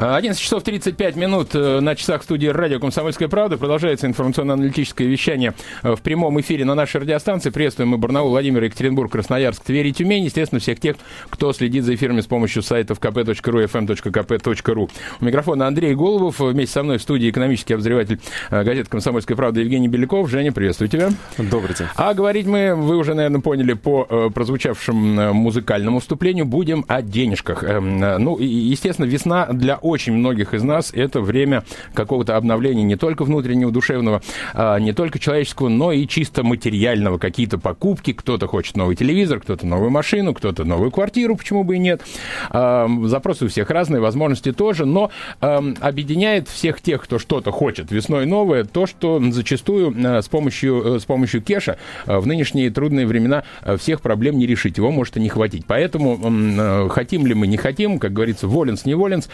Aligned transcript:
11 0.00 0.40
часов 0.40 0.62
35 0.62 1.16
минут 1.16 1.54
э, 1.54 1.80
на 1.80 1.94
часах 1.94 2.22
студии 2.22 2.46
радио 2.46 2.80
«Комсомольская 2.80 3.28
правда». 3.28 3.58
Продолжается 3.58 4.06
информационно-аналитическое 4.06 5.06
вещание 5.06 5.52
э, 5.82 5.94
в 5.94 6.00
прямом 6.00 6.40
эфире 6.40 6.64
на 6.64 6.74
нашей 6.74 7.02
радиостанции. 7.02 7.50
Приветствуем 7.50 7.90
мы 7.90 7.98
Барнаул, 7.98 8.30
Владимир, 8.30 8.64
Екатеринбург, 8.64 9.12
Красноярск, 9.12 9.62
Тверь 9.62 9.88
и 9.88 9.92
Тюмень. 9.92 10.24
Естественно, 10.24 10.58
всех 10.58 10.80
тех, 10.80 10.96
кто 11.28 11.52
следит 11.52 11.84
за 11.84 11.94
эфирами 11.94 12.22
с 12.22 12.26
помощью 12.26 12.62
сайтов 12.62 12.98
kp.ru, 12.98 13.34
fm.kp.ru. 13.66 14.90
У 15.20 15.24
микрофона 15.24 15.66
Андрей 15.66 15.94
Головов. 15.94 16.40
Вместе 16.40 16.72
со 16.72 16.82
мной 16.82 16.96
в 16.96 17.02
студии 17.02 17.28
экономический 17.28 17.74
обозреватель 17.74 18.20
э, 18.50 18.64
газеты 18.64 18.88
«Комсомольская 18.88 19.36
правда» 19.36 19.60
Евгений 19.60 19.88
Беляков. 19.88 20.30
Женя, 20.30 20.50
приветствую 20.50 20.88
тебя. 20.88 21.10
Добрый 21.36 21.76
день. 21.76 21.88
А 21.96 22.14
говорить 22.14 22.46
мы, 22.46 22.74
вы 22.74 22.96
уже, 22.96 23.12
наверное, 23.12 23.42
поняли 23.42 23.74
по 23.74 24.30
прозвучавшему 24.30 25.34
музыкальному 25.34 26.00
вступлению, 26.00 26.46
будем 26.46 26.86
о 26.88 27.02
денежках. 27.02 27.64
Эм, 27.64 27.98
ну, 27.98 28.38
естественно, 28.38 29.04
весна 29.04 29.44
для 29.52 29.76
очень 29.90 30.12
многих 30.12 30.54
из 30.54 30.62
нас 30.62 30.92
это 30.92 31.20
время 31.20 31.64
какого-то 31.94 32.36
обновления 32.36 32.82
не 32.82 32.96
только 32.96 33.24
внутреннего, 33.24 33.70
душевного, 33.70 34.22
а, 34.54 34.78
не 34.78 34.92
только 34.92 35.18
человеческого, 35.18 35.68
но 35.68 35.92
и 35.92 36.06
чисто 36.06 36.42
материального. 36.42 37.18
Какие-то 37.18 37.58
покупки, 37.58 38.12
кто-то 38.12 38.46
хочет 38.46 38.76
новый 38.76 38.96
телевизор, 38.96 39.40
кто-то 39.40 39.66
новую 39.66 39.90
машину, 39.90 40.34
кто-то 40.34 40.64
новую 40.64 40.90
квартиру, 40.90 41.36
почему 41.36 41.64
бы 41.64 41.76
и 41.76 41.78
нет. 41.78 42.02
А, 42.50 42.88
запросы 43.04 43.44
у 43.44 43.48
всех 43.48 43.70
разные, 43.70 44.00
возможности 44.00 44.52
тоже, 44.52 44.86
но 44.86 45.10
объединяет 45.40 46.48
всех 46.48 46.80
тех, 46.80 47.02
кто 47.02 47.18
что-то 47.18 47.50
хочет 47.50 47.90
весной 47.90 48.26
новое, 48.26 48.64
то, 48.64 48.86
что 48.86 49.20
зачастую 49.30 49.94
с 50.22 50.28
помощью, 50.28 50.96
э, 50.96 51.00
с 51.00 51.04
помощью 51.04 51.42
кеша 51.42 51.76
э, 52.06 52.18
в 52.18 52.26
нынешние 52.26 52.70
трудные 52.70 53.06
времена 53.06 53.44
э, 53.62 53.76
всех 53.76 54.00
проблем 54.00 54.38
не 54.38 54.46
решить, 54.46 54.78
его 54.78 54.90
может 54.90 55.16
и 55.16 55.20
не 55.20 55.28
хватить. 55.28 55.64
Поэтому 55.66 56.88
хотим 56.88 57.26
ли 57.26 57.34
мы, 57.34 57.46
не 57.46 57.56
хотим, 57.56 57.98
как 57.98 58.12
говорится, 58.12 58.46
воленс, 58.46 58.84
не 58.84 58.94
воленс, 58.94 59.28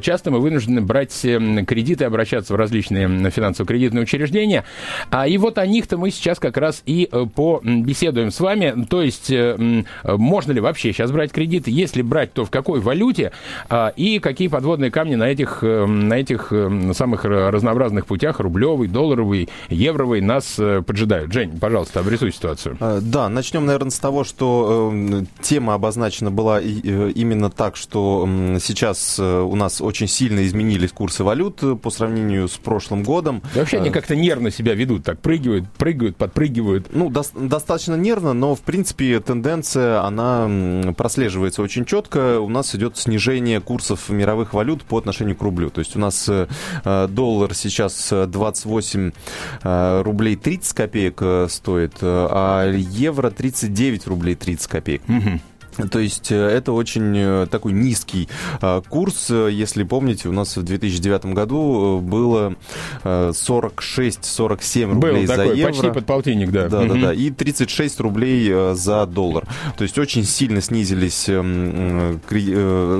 часто 0.00 0.30
мы 0.30 0.40
вынуждены 0.40 0.80
брать 0.80 1.24
эм, 1.24 1.64
кредиты, 1.66 2.04
обращаться 2.04 2.52
в 2.52 2.56
различные 2.56 3.30
финансово-кредитные 3.30 4.02
учреждения. 4.02 4.64
А, 5.10 5.26
и 5.26 5.38
вот 5.38 5.58
о 5.58 5.66
них-то 5.66 5.96
мы 5.96 6.10
сейчас 6.10 6.38
как 6.38 6.56
раз 6.56 6.82
и 6.86 7.08
э, 7.10 7.26
побеседуем 7.34 8.30
с 8.30 8.40
вами. 8.40 8.86
То 8.88 9.02
есть, 9.02 9.30
э, 9.30 9.84
можно 10.04 10.52
ли 10.52 10.60
вообще 10.60 10.92
сейчас 10.92 11.10
брать 11.10 11.32
кредиты? 11.32 11.70
Если 11.70 12.02
брать, 12.02 12.32
то 12.32 12.44
в 12.44 12.50
какой 12.50 12.80
валюте? 12.80 13.32
А, 13.68 13.92
и 13.96 14.18
какие 14.18 14.48
подводные 14.48 14.90
камни 14.90 15.14
на 15.14 15.28
этих, 15.28 15.62
э, 15.62 15.86
на 15.86 16.14
этих 16.14 16.52
самых 16.92 17.24
разнообразных 17.24 18.06
путях, 18.06 18.40
рублевый, 18.40 18.88
долларовый, 18.88 19.48
евровый, 19.68 20.20
нас 20.20 20.58
поджидают. 20.86 21.32
Жень, 21.32 21.58
пожалуйста, 21.58 22.00
обрисуй 22.00 22.32
ситуацию. 22.32 22.76
Да, 22.80 23.28
начнем, 23.28 23.66
наверное, 23.66 23.90
с 23.90 23.98
того, 23.98 24.24
что 24.24 24.92
тема 25.40 25.74
обозначена 25.74 26.30
была 26.30 26.60
именно 26.60 27.50
так, 27.50 27.76
что 27.76 28.28
сейчас 28.60 29.18
у 29.18 29.54
нас 29.54 29.77
очень 29.80 30.08
сильно 30.08 30.46
изменились 30.46 30.92
курсы 30.92 31.24
валют 31.24 31.62
э, 31.62 31.74
по 31.76 31.90
сравнению 31.90 32.48
с 32.48 32.56
прошлым 32.56 33.02
годом. 33.02 33.42
Да 33.54 33.60
вообще 33.60 33.78
они 33.78 33.90
э, 33.90 33.92
как-то 33.92 34.16
нервно 34.16 34.50
себя 34.50 34.74
ведут, 34.74 35.04
так 35.04 35.20
прыгивают, 35.20 35.70
прыгают, 35.72 36.16
подпрыгивают. 36.16 36.88
Ну, 36.92 37.10
до- 37.10 37.24
достаточно 37.34 37.94
нервно, 37.94 38.32
но, 38.32 38.54
в 38.54 38.60
принципе, 38.60 39.20
тенденция, 39.20 40.02
она 40.02 40.92
прослеживается 40.94 41.62
очень 41.62 41.84
четко. 41.84 42.40
У 42.40 42.48
нас 42.48 42.74
идет 42.74 42.96
снижение 42.96 43.60
курсов 43.60 44.08
мировых 44.08 44.54
валют 44.54 44.82
по 44.82 44.98
отношению 44.98 45.36
к 45.36 45.42
рублю. 45.42 45.70
То 45.70 45.80
есть 45.80 45.96
у 45.96 45.98
нас 45.98 46.28
э, 46.28 46.46
доллар 47.08 47.54
сейчас 47.54 48.12
28 48.12 49.12
рублей 49.62 50.36
30 50.36 50.72
копеек 50.74 51.50
стоит, 51.50 51.94
а 52.02 52.70
евро 52.72 53.30
39 53.30 54.06
рублей 54.06 54.34
30 54.34 54.66
копеек. 54.66 55.02
Угу. 55.08 55.40
То 55.86 56.00
есть 56.00 56.32
э, 56.32 56.36
это 56.36 56.72
очень 56.72 57.16
э, 57.16 57.46
такой 57.50 57.72
низкий 57.72 58.28
э, 58.60 58.82
курс. 58.88 59.30
Если 59.30 59.84
помните, 59.84 60.28
у 60.28 60.32
нас 60.32 60.56
в 60.56 60.62
2009 60.62 61.26
году 61.26 62.00
было 62.00 62.56
46-47 63.04 64.94
рублей 64.94 65.12
Был 65.12 65.26
за 65.26 65.36
такой, 65.36 65.58
евро. 65.58 65.72
почти 65.72 65.90
под 65.90 66.06
полтинник, 66.06 66.50
да. 66.50 66.68
Да, 66.68 66.80
угу. 66.80 66.94
да, 66.94 67.00
да. 67.00 67.14
И 67.14 67.30
36 67.30 68.00
рублей 68.00 68.74
за 68.74 69.06
доллар. 69.06 69.46
То 69.76 69.84
есть 69.84 69.98
очень 69.98 70.24
сильно 70.24 70.60
снизились, 70.60 71.24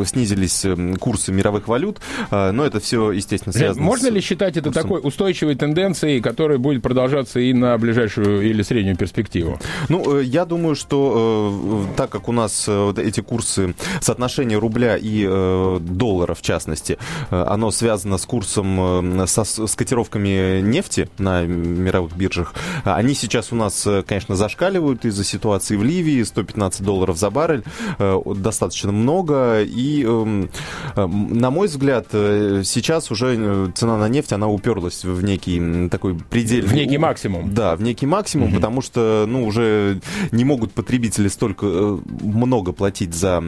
снизились 0.09 0.67
курсы 0.99 1.33
мировых 1.33 1.67
валют. 1.69 1.99
Но 2.31 2.65
это 2.65 2.81
все, 2.81 3.11
естественно, 3.13 3.53
связано 3.53 3.85
Можно 3.85 4.09
с 4.09 4.13
ли 4.13 4.21
считать 4.21 4.57
это 4.57 4.71
курсом? 4.71 4.83
такой 4.83 5.01
устойчивой 5.03 5.55
тенденцией, 5.57 6.21
которая 6.21 6.59
будет 6.59 6.83
продолжаться 6.83 7.41
и 7.41 7.53
на 7.53 7.77
ближайшую 7.79 8.49
или 8.49 8.63
среднюю 8.63 8.97
перспективу? 8.97 9.59
Ну, 9.89 10.21
я 10.21 10.45
думаю, 10.45 10.75
что 10.75 11.87
так 11.97 12.11
как 12.11 12.29
у 12.29 12.33
нас 12.33 12.68
вот 12.69 12.99
эти 12.99 13.21
курсы, 13.21 13.75
соотношение 14.01 14.59
рубля 14.59 14.97
и 14.97 15.27
э, 15.29 15.79
доллара, 15.81 16.35
в 16.35 16.43
частности, 16.43 16.99
э, 17.31 17.45
оно 17.49 17.71
связано 17.71 18.19
с 18.19 18.27
курсом, 18.27 19.27
со, 19.27 19.45
с 19.45 19.75
котировками 19.75 20.61
нефти 20.61 21.09
на 21.19 21.45
мировых 21.45 22.17
биржах. 22.17 22.55
Они 22.85 23.15
сейчас 23.15 23.53
у 23.53 23.57
нас, 23.57 23.87
конечно, 24.07 24.37
зашкаливают 24.37 25.05
из-за 25.05 25.25
ситуации 25.25 25.77
в 25.77 25.85
Ливии. 25.85 26.23
115 26.23 26.83
долларов 26.83 27.17
за 27.17 27.31
баррель. 27.31 27.65
Достаточно 27.99 28.93
много. 28.93 29.63
И, 29.63 30.05
эм, 30.05 30.51
на 30.97 31.51
мой 31.51 31.69
взгляд, 31.69 32.07
сейчас 32.11 33.11
уже 33.11 33.71
цена 33.75 33.99
на 33.99 34.09
нефть, 34.09 34.33
она 34.33 34.49
уперлась 34.49 35.05
в 35.05 35.23
некий 35.23 35.89
такой 35.89 36.15
предельный... 36.15 36.69
В 36.69 36.75
некий 36.75 36.99
максимум. 36.99 37.55
Да, 37.55 37.77
в 37.77 37.83
некий 37.83 38.07
максимум, 38.07 38.49
угу. 38.49 38.57
потому 38.57 38.83
что, 38.83 39.25
ну, 39.29 39.45
уже 39.47 40.01
не 40.33 40.45
могут 40.45 40.73
потребители 40.73 41.29
столько 41.29 41.67
много 41.67 42.58
много 42.59 42.73
платить 42.73 43.15
за 43.15 43.41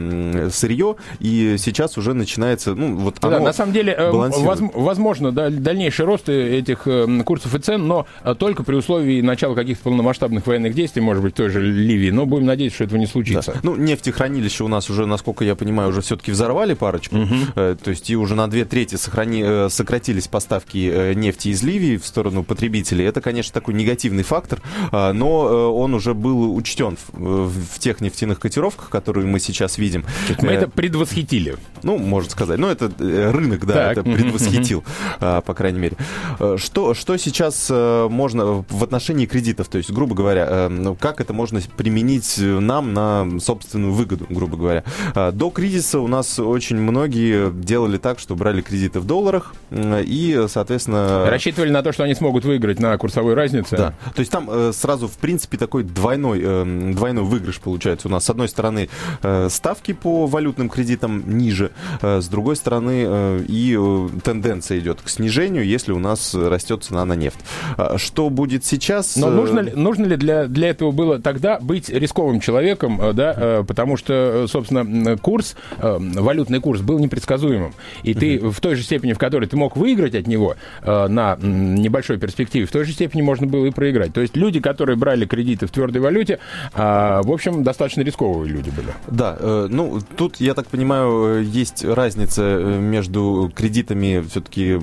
сырье, 0.51 0.95
и 1.19 1.57
сейчас 1.57 1.97
уже 1.97 2.13
начинается, 2.13 2.73
ну, 2.75 2.95
вот 2.95 3.17
да, 3.21 3.41
на 3.41 3.51
самом 3.51 3.73
деле, 3.73 3.93
э, 3.93 4.09
воз, 4.09 4.61
возможно, 4.73 5.33
да, 5.33 5.49
дальнейший 5.49 6.05
рост 6.05 6.29
этих 6.29 6.83
э, 6.85 7.23
курсов 7.25 7.53
и 7.55 7.59
цен, 7.59 7.87
но 7.87 8.07
э, 8.23 8.33
только 8.35 8.63
при 8.63 8.75
условии 8.75 9.19
начала 9.19 9.53
каких-то 9.53 9.83
полномасштабных 9.83 10.47
военных 10.47 10.73
действий, 10.73 11.01
может 11.01 11.21
быть, 11.23 11.35
той 11.35 11.49
же 11.49 11.61
Ливии, 11.61 12.09
но 12.09 12.25
будем 12.25 12.45
надеяться, 12.45 12.75
что 12.75 12.83
этого 12.85 12.99
не 12.99 13.05
случится. 13.05 13.51
Да. 13.55 13.59
Ну, 13.63 13.75
нефтехранилища 13.75 14.63
у 14.63 14.69
нас 14.69 14.89
уже, 14.89 15.05
насколько 15.05 15.43
я 15.43 15.55
понимаю, 15.55 15.89
уже 15.89 15.99
все-таки 16.01 16.31
взорвали 16.31 16.73
парочку, 16.73 17.17
угу. 17.17 17.35
то 17.55 17.77
есть 17.87 18.09
и 18.09 18.15
уже 18.15 18.35
на 18.35 18.49
две 18.49 18.63
трети 18.63 18.95
сохрани... 18.95 19.69
сократились 19.69 20.29
поставки 20.29 21.13
нефти 21.15 21.49
из 21.49 21.63
Ливии 21.63 21.97
в 21.97 22.05
сторону 22.05 22.43
потребителей. 22.43 23.05
Это, 23.05 23.19
конечно, 23.19 23.53
такой 23.53 23.73
негативный 23.73 24.23
фактор, 24.23 24.61
но 24.91 25.73
он 25.75 25.93
уже 25.93 26.13
был 26.13 26.55
учтен 26.55 26.97
в 27.11 27.79
тех 27.79 27.99
нефтяных 27.99 28.39
котировках, 28.39 28.89
которую 28.91 29.27
мы 29.27 29.39
сейчас 29.39 29.79
видим. 29.79 30.05
Мы 30.41 30.51
это 30.51 30.69
предвосхитили. 30.69 31.57
Ну, 31.83 31.97
можно 31.97 32.29
сказать. 32.29 32.59
Ну, 32.59 32.67
это 32.67 32.91
э, 32.99 33.31
рынок, 33.31 33.65
да, 33.65 33.73
так. 33.73 33.97
это 33.97 34.03
предвосхитил, 34.03 34.83
а, 35.19 35.41
по 35.41 35.53
крайней 35.53 35.79
мере. 35.79 35.97
Э, 36.39 36.57
что, 36.59 36.93
что 36.93 37.17
сейчас 37.17 37.67
э, 37.69 38.07
можно 38.09 38.63
в 38.69 38.83
отношении 38.83 39.25
кредитов, 39.25 39.67
то 39.67 39.77
есть, 39.77 39.91
грубо 39.91 40.13
говоря, 40.13 40.69
ну, 40.69 40.95
как 40.95 41.21
это 41.21 41.33
можно 41.33 41.59
применить 41.77 42.35
нам 42.37 42.93
на 42.93 43.39
собственную 43.39 43.93
выгоду, 43.93 44.27
грубо 44.29 44.57
говоря? 44.57 44.83
До 45.31 45.49
кризиса 45.49 45.99
у 45.99 46.07
нас 46.07 46.37
очень 46.39 46.77
многие 46.77 47.51
делали 47.51 47.97
так, 47.97 48.19
что 48.19 48.35
брали 48.35 48.61
кредиты 48.61 48.99
в 48.99 49.05
долларах 49.05 49.55
и, 49.71 50.45
соответственно... 50.47 51.25
Рассчитывали 51.29 51.71
на 51.71 51.81
то, 51.81 51.91
что 51.91 52.03
они 52.03 52.13
смогут 52.13 52.45
выиграть 52.45 52.79
на 52.79 52.97
курсовой 52.97 53.33
разнице. 53.33 53.77
Да. 53.77 53.93
То 54.13 54.19
есть 54.19 54.31
там 54.31 54.73
сразу, 54.73 55.07
в 55.07 55.17
принципе, 55.17 55.57
такой 55.57 55.83
двойной, 55.83 56.93
двойной 56.93 57.23
выигрыш 57.23 57.59
получается 57.59 58.07
у 58.07 58.11
нас. 58.11 58.25
С 58.25 58.29
одной 58.29 58.49
стороны, 58.49 58.80
Э, 59.23 59.47
ставки 59.49 59.93
по 59.93 60.25
валютным 60.27 60.69
кредитам 60.69 61.23
ниже, 61.37 61.71
э, 62.01 62.21
с 62.21 62.27
другой 62.27 62.55
стороны 62.55 63.03
э, 63.05 63.43
и 63.47 63.77
тенденция 64.23 64.79
идет 64.79 65.01
к 65.01 65.09
снижению, 65.09 65.65
если 65.65 65.91
у 65.91 65.99
нас 65.99 66.33
растет 66.33 66.83
цена 66.83 67.05
на 67.05 67.13
нефть. 67.13 67.39
А 67.77 67.97
что 67.97 68.29
будет 68.29 68.65
сейчас? 68.65 69.15
Но 69.15 69.29
нужно 69.29 69.59
ли, 69.59 69.71
нужно 69.73 70.05
ли 70.05 70.15
для, 70.15 70.47
для 70.47 70.69
этого 70.69 70.91
было 70.91 71.19
тогда 71.19 71.59
быть 71.59 71.89
рисковым 71.89 72.39
человеком, 72.39 72.99
да, 73.13 73.63
потому 73.67 73.97
что, 73.97 74.45
собственно, 74.47 75.17
курс, 75.17 75.55
валютный 75.79 76.59
курс 76.59 76.81
был 76.81 76.99
непредсказуемым, 76.99 77.73
и 78.03 78.13
ты 78.13 78.39
в 78.39 78.59
той 78.59 78.75
же 78.75 78.83
степени, 78.83 79.13
в 79.13 79.17
которой 79.17 79.47
ты 79.47 79.57
мог 79.57 79.75
выиграть 79.75 80.15
от 80.15 80.27
него 80.27 80.55
на 80.83 81.37
небольшой 81.41 82.17
перспективе, 82.17 82.65
в 82.65 82.71
той 82.71 82.85
же 82.85 82.93
степени 82.93 83.21
можно 83.21 83.47
было 83.47 83.65
и 83.65 83.71
проиграть. 83.71 84.13
То 84.13 84.21
есть 84.21 84.35
люди, 84.35 84.59
которые 84.59 84.95
брали 84.95 85.25
кредиты 85.25 85.67
в 85.67 85.71
твердой 85.71 86.01
валюте, 86.01 86.39
в 86.73 87.31
общем, 87.31 87.63
достаточно 87.63 88.01
рисковые 88.01 88.51
люди 88.51 88.70
были. 88.75 88.93
Да, 89.07 89.35
э, 89.39 89.67
ну, 89.69 90.01
тут, 90.17 90.37
я 90.37 90.53
так 90.53 90.67
понимаю, 90.67 91.43
есть 91.43 91.83
разница 91.83 92.41
э, 92.43 92.79
между 92.79 93.51
кредитами 93.55 94.23
все-таки 94.29 94.79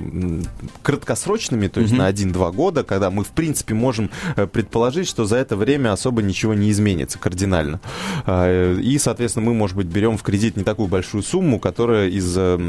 краткосрочными, 0.81 1.67
то 1.67 1.81
есть 1.81 1.93
mm-hmm. 1.93 1.97
на 1.97 2.09
1-2 2.09 2.53
года, 2.53 2.83
когда 2.83 3.09
мы, 3.09 3.23
в 3.23 3.29
принципе, 3.29 3.73
можем 3.73 4.09
э, 4.35 4.47
предположить, 4.47 5.07
что 5.07 5.25
за 5.25 5.37
это 5.37 5.55
время 5.55 5.93
особо 5.93 6.21
ничего 6.21 6.53
не 6.53 6.71
изменится 6.71 7.19
кардинально. 7.19 7.79
А, 8.25 8.75
и, 8.75 8.97
соответственно, 8.97 9.45
мы, 9.47 9.53
может 9.53 9.75
быть, 9.75 9.87
берем 9.87 10.17
в 10.17 10.23
кредит 10.23 10.57
не 10.57 10.63
такую 10.63 10.87
большую 10.87 11.23
сумму, 11.23 11.59
которая 11.59 12.09
из-за 12.09 12.59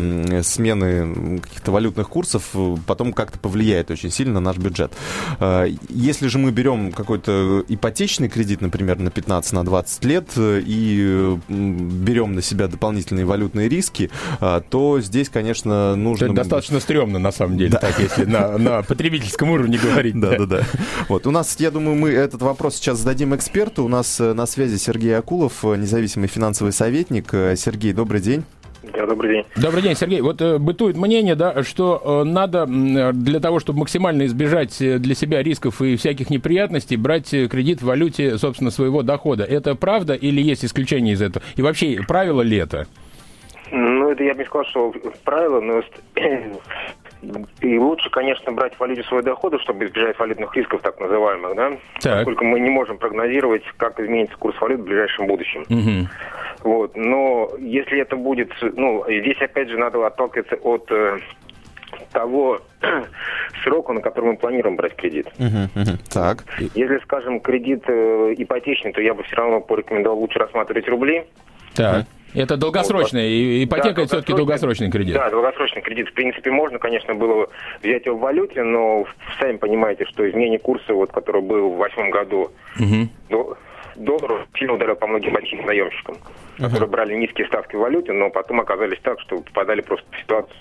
смены 0.43 1.41
каких-то 1.41 1.73
валютных 1.73 2.09
курсов 2.09 2.55
потом 2.87 3.13
как-то 3.13 3.39
повлияет 3.39 3.91
очень 3.91 4.11
сильно 4.11 4.35
на 4.35 4.41
наш 4.41 4.57
бюджет. 4.57 4.93
А, 5.39 5.67
если 5.89 6.29
же 6.29 6.39
мы 6.39 6.51
берем 6.51 6.93
какой-то 6.93 7.65
ипотечный 7.69 8.29
кредит, 8.29 8.61
например, 8.61 8.99
на 8.99 9.11
15 9.11 9.53
на 9.53 9.65
20 9.65 10.05
лет 10.05 10.29
и 10.37 11.10
берем 11.49 12.35
на 12.35 12.43
себя 12.43 12.69
дополнительные 12.69 13.25
валютные 13.25 13.69
риски, 13.69 14.11
а, 14.41 14.61
то 14.61 15.01
здесь, 15.01 15.29
конечно, 15.29 15.97
нужно... 15.97 16.27
Это 16.27 16.35
достаточно 16.35 16.81
стрёмно, 16.81 17.19
на 17.19 17.33
самом 17.33 17.59
деле, 17.59 17.71
да. 17.71 17.79
так, 17.79 17.99
если 17.99 18.25
на, 18.25 18.59
на 18.59 18.83
потребительском 18.83 19.51
уровне 19.51 19.79
говорить. 19.79 20.19
Да, 20.19 20.37
да, 20.39 20.47
да. 20.47 20.63
Вот, 21.09 21.27
у 21.27 21.31
нас, 21.31 21.57
я 21.59 21.71
думаю, 21.71 21.97
мы 21.97 22.11
этот 22.11 22.43
вопрос 22.43 22.77
сейчас 22.77 22.99
зададим 22.99 23.35
эксперту. 23.35 23.85
У 23.85 23.89
нас 23.89 24.21
э, 24.21 24.33
на 24.33 24.47
связи 24.47 24.77
Сергей 24.77 25.17
Акулов, 25.17 25.65
э, 25.65 25.77
независимый 25.77 26.29
финансовый 26.29 26.73
советник. 26.73 27.33
Э, 27.33 27.55
Сергей, 27.57 27.93
добрый 27.93 28.21
день. 28.21 28.45
Да, 28.83 29.07
добрый 29.07 29.31
день. 29.31 29.47
Добрый 29.57 29.83
день, 29.83 29.95
Сергей. 29.95 30.21
Вот 30.23 30.41
э, 30.41 30.59
бытует 30.59 30.97
мнение, 30.97 31.35
да, 31.35 31.63
что 31.63 32.23
э, 32.23 32.29
надо 32.29 32.67
для 32.67 33.41
того, 33.41 33.61
чтобы 33.61 33.81
максимально 33.81 34.25
избежать 34.25 34.81
э, 34.81 34.99
для 34.99 35.15
себя 35.15 35.43
рисков 35.43 35.83
и 35.83 35.97
всяких 35.97 36.31
неприятностей, 36.31 36.97
брать 36.97 37.31
кредит 37.31 37.83
в 37.83 37.87
валюте, 37.87 38.39
собственно, 38.39 38.71
своего 38.71 39.03
дохода. 39.03 39.45
Это 39.45 39.75
правда 39.75 40.15
или 40.15 40.41
есть 40.41 40.65
исключение 40.65 41.15
из 41.15 41.23
этого? 41.23 41.45
И 41.57 41.63
вообще, 41.63 42.01
правило 42.09 42.41
ли 42.41 42.57
это? 42.57 42.87
Ну, 43.71 44.11
это 44.11 44.25
я 44.25 44.35
бы 44.35 44.41
не 44.41 44.47
сказал, 44.47 44.65
что 44.65 44.93
правило, 45.25 45.61
но 45.61 45.83
и 47.61 47.79
лучше, 47.79 48.09
конечно, 48.11 48.51
брать 48.53 48.75
в 48.75 48.81
валюте 48.81 49.03
свои 49.05 49.23
доходы, 49.23 49.59
чтобы 49.59 49.85
избежать 49.85 50.19
валютных 50.19 50.57
рисков, 50.57 50.81
так 50.81 50.99
называемых, 50.99 51.55
да? 51.55 51.73
Так. 52.01 52.17
Поскольку 52.17 52.45
мы 52.45 52.61
не 52.61 52.71
можем 52.71 52.97
прогнозировать, 52.97 53.63
как 53.77 54.01
изменится 54.01 54.37
курс 54.39 54.59
валют 54.61 54.81
в 54.81 54.85
ближайшем 54.85 55.27
будущем. 55.27 55.65
Угу. 55.69 56.09
Вот. 56.63 56.97
Но 56.97 57.51
если 57.59 58.01
это 58.01 58.17
будет, 58.17 58.53
ну, 58.61 59.05
здесь 59.07 59.41
опять 59.41 59.69
же 59.69 59.79
надо 59.79 60.07
отталкиваться 60.07 60.57
от 60.57 60.91
э, 60.91 61.19
того 62.13 62.61
срока, 63.65 63.93
на 63.93 64.01
который 64.01 64.33
мы 64.33 64.37
планируем 64.37 64.77
брать 64.77 64.95
кредит. 64.97 65.27
Uh-huh, 65.39 65.69
uh-huh. 65.75 65.99
Так. 66.13 66.45
Если, 66.75 66.99
скажем, 67.05 67.41
кредит 67.41 67.85
э, 67.89 68.35
ипотечный, 68.37 68.93
то 68.93 69.01
я 69.01 69.15
бы 69.15 69.23
все 69.25 69.37
равно 69.37 69.61
порекомендовал 69.61 70.19
лучше 70.19 70.39
рассматривать 70.39 70.89
рубли. 70.89 71.25
Так. 71.75 72.07
Это 72.33 72.57
долгосрочная 72.57 73.25
вот. 73.25 73.65
ипотека, 73.65 73.95
да, 73.97 74.03
это 74.03 74.07
все-таки 74.07 74.35
долгосрочный 74.35 74.89
кредит. 74.89 75.15
Да, 75.15 75.31
долгосрочный 75.31 75.83
кредит. 75.83 76.11
В 76.11 76.13
принципе, 76.13 76.53
можно, 76.53 76.79
конечно, 76.79 77.15
было 77.15 77.49
взять 77.83 78.07
его 78.07 78.17
в 78.17 78.21
валюте, 78.21 78.63
но 78.63 79.05
сами 79.41 79.57
понимаете, 79.57 80.05
что 80.05 80.29
изменение 80.29 80.61
курса, 80.61 80.95
вот, 80.95 81.11
который 81.11 81.43
был 81.43 81.71
в 81.71 81.77
восьмом 81.79 82.11
году, 82.11 82.53
угу 82.79 83.09
доллару 84.05 84.41
сильно 84.59 84.75
ударил 84.75 84.97
по 84.97 85.07
многим 85.07 85.33
большим 85.33 85.65
заемщикам, 85.67 86.17
uh-huh. 86.17 86.65
которые 86.65 86.89
брали 86.89 87.15
низкие 87.15 87.47
ставки 87.47 87.77
в 87.77 87.81
валюте, 87.81 88.13
но 88.13 88.31
потом 88.31 88.61
оказались 88.61 88.99
так, 89.03 89.21
что 89.21 89.39
попадали 89.39 89.81
просто 89.81 90.07
в 90.11 90.19
ситуацию, 90.19 90.57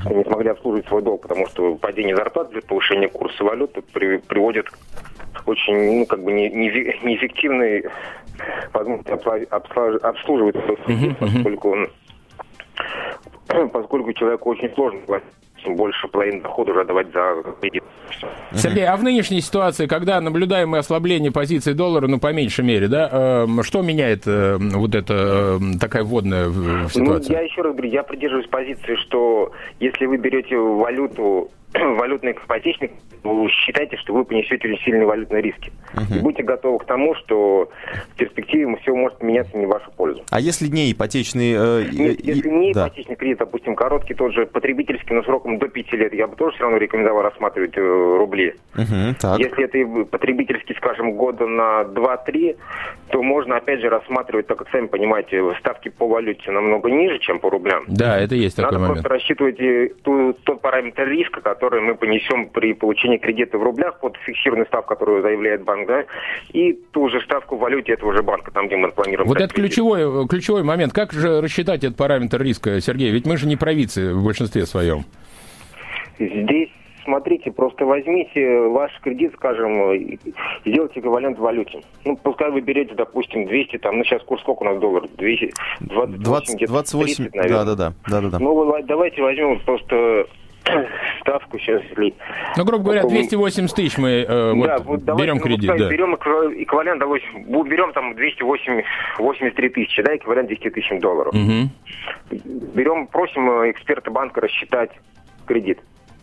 что 0.00 0.14
не 0.14 0.24
смогли 0.24 0.50
обслуживать 0.50 0.88
свой 0.88 1.02
долг, 1.02 1.22
потому 1.22 1.46
что 1.48 1.74
падение 1.76 2.16
зарплат 2.16 2.50
для 2.50 2.62
повышения 2.62 3.08
курса 3.08 3.44
валюты 3.44 3.82
при, 3.92 4.18
приводит 4.18 4.70
к 4.70 4.78
очень, 5.46 5.98
ну, 6.00 6.06
как 6.06 6.22
бы 6.22 6.32
не, 6.32 6.48
не, 6.50 6.68
неэффективной 6.68 7.84
возможности 8.72 9.10
обслуживать 9.50 10.56
свой 10.64 10.76
uh-huh. 10.76 11.14
поскольку 11.18 11.72
он 11.72 11.90
поскольку 13.70 14.12
человеку 14.14 14.50
очень 14.50 14.72
сложно 14.74 15.00
платить 15.00 15.28
больше 15.66 16.08
половины 16.08 16.42
дохода 16.42 16.72
уже 16.72 16.84
давать 16.84 17.12
за 17.12 17.42
кредит. 17.60 17.82
Сергей, 18.54 18.86
а 18.86 18.96
в 18.96 19.02
нынешней 19.02 19.40
ситуации, 19.40 19.86
когда 19.86 20.20
наблюдаемое 20.20 20.80
ослабление 20.80 21.32
позиции 21.32 21.72
доллара, 21.72 22.06
ну, 22.06 22.18
по 22.18 22.32
меньшей 22.32 22.64
мере, 22.64 22.88
да, 22.88 23.08
э, 23.10 23.62
что 23.62 23.82
меняет 23.82 24.26
э, 24.26 24.56
вот 24.58 24.94
эта 24.94 25.58
э, 25.60 25.78
такая 25.80 26.04
вводная 26.04 26.50
ситуация? 26.88 27.02
Ну, 27.02 27.40
я 27.40 27.40
еще 27.40 27.62
раз 27.62 27.72
говорю, 27.72 27.90
я 27.90 28.02
придерживаюсь 28.02 28.48
позиции, 28.48 28.96
что 28.96 29.52
если 29.80 30.06
вы 30.06 30.16
берете 30.16 30.56
валюту 30.56 31.50
валютный 31.98 32.32
ипотечник, 32.32 32.92
вы 33.22 33.48
считайте, 33.48 33.96
что 33.96 34.12
вы 34.12 34.24
понесете 34.24 34.68
очень 34.68 34.82
сильные 34.84 35.06
валютные 35.06 35.42
риски. 35.42 35.72
Uh-huh. 35.94 36.18
И 36.18 36.20
будьте 36.20 36.42
готовы 36.42 36.78
к 36.78 36.84
тому, 36.84 37.14
что 37.14 37.70
в 38.12 38.16
перспективе 38.16 38.76
все 38.82 38.94
может 38.94 39.22
меняться 39.22 39.56
не 39.56 39.66
в 39.66 39.68
вашу 39.68 39.90
пользу. 39.92 40.22
А 40.30 40.40
если 40.40 40.66
не 40.66 40.92
ипотечный... 40.92 41.52
Э, 41.52 41.84
Нет, 41.90 42.20
и, 42.20 42.26
если 42.26 42.48
не 42.48 42.72
да. 42.72 42.88
ипотечный 42.88 43.16
кредит, 43.16 43.38
допустим, 43.38 43.74
короткий, 43.74 44.14
тот 44.14 44.32
же 44.32 44.46
потребительский, 44.46 45.14
но 45.14 45.22
сроком 45.22 45.58
до 45.58 45.68
5 45.68 45.92
лет, 45.92 46.14
я 46.14 46.26
бы 46.26 46.36
тоже 46.36 46.54
все 46.54 46.64
равно 46.64 46.78
рекомендовал 46.78 47.22
рассматривать 47.22 47.76
э, 47.76 47.80
рубли. 47.80 48.54
Uh-huh, 48.74 49.14
так. 49.20 49.38
Если 49.38 49.64
это 49.64 50.04
потребительский, 50.04 50.74
скажем, 50.74 51.12
года 51.12 51.46
на 51.46 51.82
2-3, 51.82 52.56
то 53.10 53.22
можно, 53.22 53.56
опять 53.56 53.80
же, 53.80 53.88
рассматривать, 53.88 54.46
так 54.46 54.58
как 54.58 54.68
сами 54.70 54.86
понимаете, 54.86 55.42
ставки 55.60 55.88
по 55.88 56.06
валюте 56.06 56.50
намного 56.50 56.90
ниже, 56.90 57.18
чем 57.20 57.38
по 57.38 57.50
рублям. 57.50 57.84
Да, 57.86 58.18
это 58.18 58.34
есть 58.34 58.56
такой 58.56 58.72
Надо 58.72 58.78
момент. 58.80 59.02
просто 59.02 59.08
рассчитывать 59.08 59.60
э, 59.60 59.90
ту, 60.02 60.32
тот 60.44 60.60
параметр 60.60 61.06
риска, 61.08 61.40
который 61.40 61.61
которые 61.62 61.80
мы 61.80 61.94
понесем 61.94 62.48
при 62.48 62.72
получении 62.72 63.18
кредита 63.18 63.56
в 63.56 63.62
рублях 63.62 64.00
под 64.00 64.16
фиксированную 64.26 64.66
ставку, 64.66 64.88
которую 64.88 65.22
заявляет 65.22 65.62
банк, 65.62 65.86
да, 65.86 66.04
и 66.52 66.72
ту 66.90 67.08
же 67.08 67.20
ставку 67.20 67.54
в 67.54 67.60
валюте 67.60 67.92
этого 67.92 68.12
же 68.12 68.20
банка, 68.24 68.50
там, 68.50 68.66
где 68.66 68.76
мы 68.76 68.90
планируем. 68.90 69.28
Вот 69.28 69.40
это 69.40 69.54
ключевой, 69.54 70.26
ключевой 70.26 70.64
момент. 70.64 70.92
Как 70.92 71.12
же 71.12 71.40
рассчитать 71.40 71.84
этот 71.84 71.96
параметр 71.96 72.42
риска, 72.42 72.80
Сергей? 72.80 73.12
Ведь 73.12 73.26
мы 73.26 73.36
же 73.36 73.46
не 73.46 73.54
провидцы 73.54 74.12
в 74.12 74.24
большинстве 74.24 74.66
своем. 74.66 75.04
Здесь 76.18 76.70
смотрите, 77.04 77.52
просто 77.52 77.84
возьмите 77.84 78.58
ваш 78.62 78.90
кредит, 79.00 79.32
скажем, 79.36 80.00
сделайте 80.66 80.98
эквивалент 80.98 81.38
в 81.38 81.42
валюте. 81.42 81.80
Ну, 82.04 82.16
пускай 82.16 82.50
вы 82.50 82.60
берете, 82.60 82.94
допустим, 82.94 83.46
200, 83.46 83.78
там, 83.78 83.98
ну, 83.98 84.04
сейчас 84.04 84.22
курс 84.22 84.42
сколько 84.42 84.62
у 84.62 84.66
нас 84.66 84.80
доллар? 84.80 85.06
200, 85.16 85.52
28, 85.80 86.22
20, 86.24 86.66
28 86.66 87.14
30, 87.16 87.34
наверное. 87.36 87.64
Да, 87.64 87.74
да, 87.76 87.92
да, 88.08 88.20
да, 88.20 88.28
да. 88.30 88.38
Ну, 88.40 88.82
давайте 88.84 89.22
возьмем 89.22 89.60
просто 89.60 90.26
ставку 91.20 91.58
сейчас, 91.58 91.82
если... 91.82 92.14
Ну, 92.56 92.64
грубо 92.64 92.84
говоря, 92.84 93.02
280 93.02 93.74
тысяч 93.74 93.98
мы 93.98 94.24
э, 94.28 94.52
вот, 94.52 94.66
да, 94.66 94.78
вот 94.78 95.04
давайте, 95.04 95.24
берем 95.24 95.36
ну, 95.36 95.42
кредит. 95.42 95.70
да. 95.76 95.88
Берем 95.88 96.14
эквивалент, 96.14 97.02
берем 97.02 97.92
там 97.92 98.14
283 98.14 99.68
тысячи, 99.70 100.02
да, 100.02 100.16
эквивалент 100.16 100.48
10 100.48 100.72
тысяч 100.72 101.00
долларов. 101.00 101.34
Угу. 101.34 102.38
Берем, 102.74 103.06
просим 103.06 103.50
э, 103.62 103.70
эксперта 103.70 104.10
банка 104.10 104.40
рассчитать 104.40 104.90
кредит. 105.46 105.78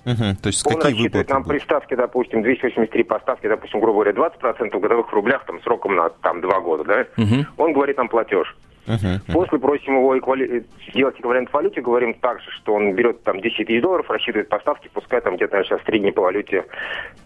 Угу. 0.06 0.42
То 0.42 0.48
есть 0.48 0.66
Он 0.66 0.80
какие 0.80 1.04
выплаты 1.04 1.34
нам 1.34 1.44
при 1.44 1.60
ставке, 1.60 1.96
допустим, 1.96 2.42
283 2.42 3.04
по 3.04 3.20
ставке, 3.20 3.50
допустим, 3.50 3.80
грубо 3.80 4.04
говоря, 4.04 4.12
20% 4.12 4.76
в 4.76 4.80
годовых 4.80 5.12
рублях, 5.12 5.46
там, 5.46 5.62
сроком 5.62 5.96
на 5.96 6.10
там, 6.10 6.42
2 6.42 6.60
года, 6.62 6.84
да? 6.84 7.24
Угу. 7.24 7.46
Он 7.58 7.74
говорит 7.74 7.98
нам 7.98 8.08
платеж. 8.08 8.56
Uh-huh. 8.90 9.20
После 9.32 9.60
просим 9.60 9.98
его 9.98 10.18
эквали... 10.18 10.66
сделать 10.90 11.16
эквивалент 11.20 11.50
в 11.50 11.54
валюте, 11.54 11.80
говорим 11.82 12.16
также, 12.16 12.50
что 12.52 12.74
он 12.74 12.94
берет 12.96 13.24
там 13.24 13.40
10 13.40 13.68
тысяч 13.68 13.82
долларов, 13.82 14.10
рассчитывает 14.10 14.50
поставки, 14.50 14.90
пускай 14.92 15.22
там 15.22 15.36
где-то 15.36 15.64
сейчас 15.64 15.80
средний 15.86 16.12
по 16.12 16.22
валюте 16.24 16.66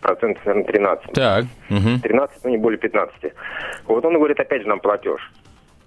процентов, 0.01 0.45
наверное, 0.45 0.67
13. 0.67 1.11
Так. 1.13 1.45
Uh-huh. 1.69 2.01
13, 2.01 2.43
ну 2.43 2.49
не 2.49 2.57
более 2.57 2.77
15. 2.77 3.33
Вот 3.85 4.03
он 4.03 4.13
говорит, 4.15 4.39
опять 4.39 4.63
же, 4.63 4.67
нам 4.67 4.81
платеж. 4.81 5.21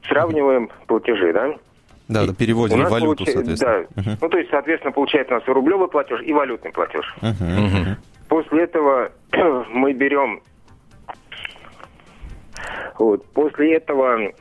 Сравниваем 0.08 0.70
платежи, 0.86 1.32
да? 1.34 1.54
Да, 2.08 2.24
да, 2.24 2.32
переводим 2.32 2.84
в 2.84 2.90
валюту, 2.90 3.24
получ... 3.24 3.34
соответственно. 3.34 3.86
Да. 3.96 4.02
Uh-huh. 4.02 4.18
Ну, 4.22 4.28
то 4.30 4.38
есть, 4.38 4.50
соответственно, 4.50 4.92
получается 4.92 5.34
у 5.34 5.38
нас 5.38 5.48
и 5.48 5.50
рублевый 5.50 5.88
платеж, 5.88 6.22
и 6.22 6.32
валютный 6.32 6.72
платеж. 6.72 7.14
Uh-huh. 7.20 7.34
Uh-huh. 7.40 7.96
После 8.28 8.64
этого 8.64 9.12
мы 9.70 9.92
берем... 9.92 10.40
Вот, 12.98 13.26
после 13.32 13.74
этого 13.74 14.32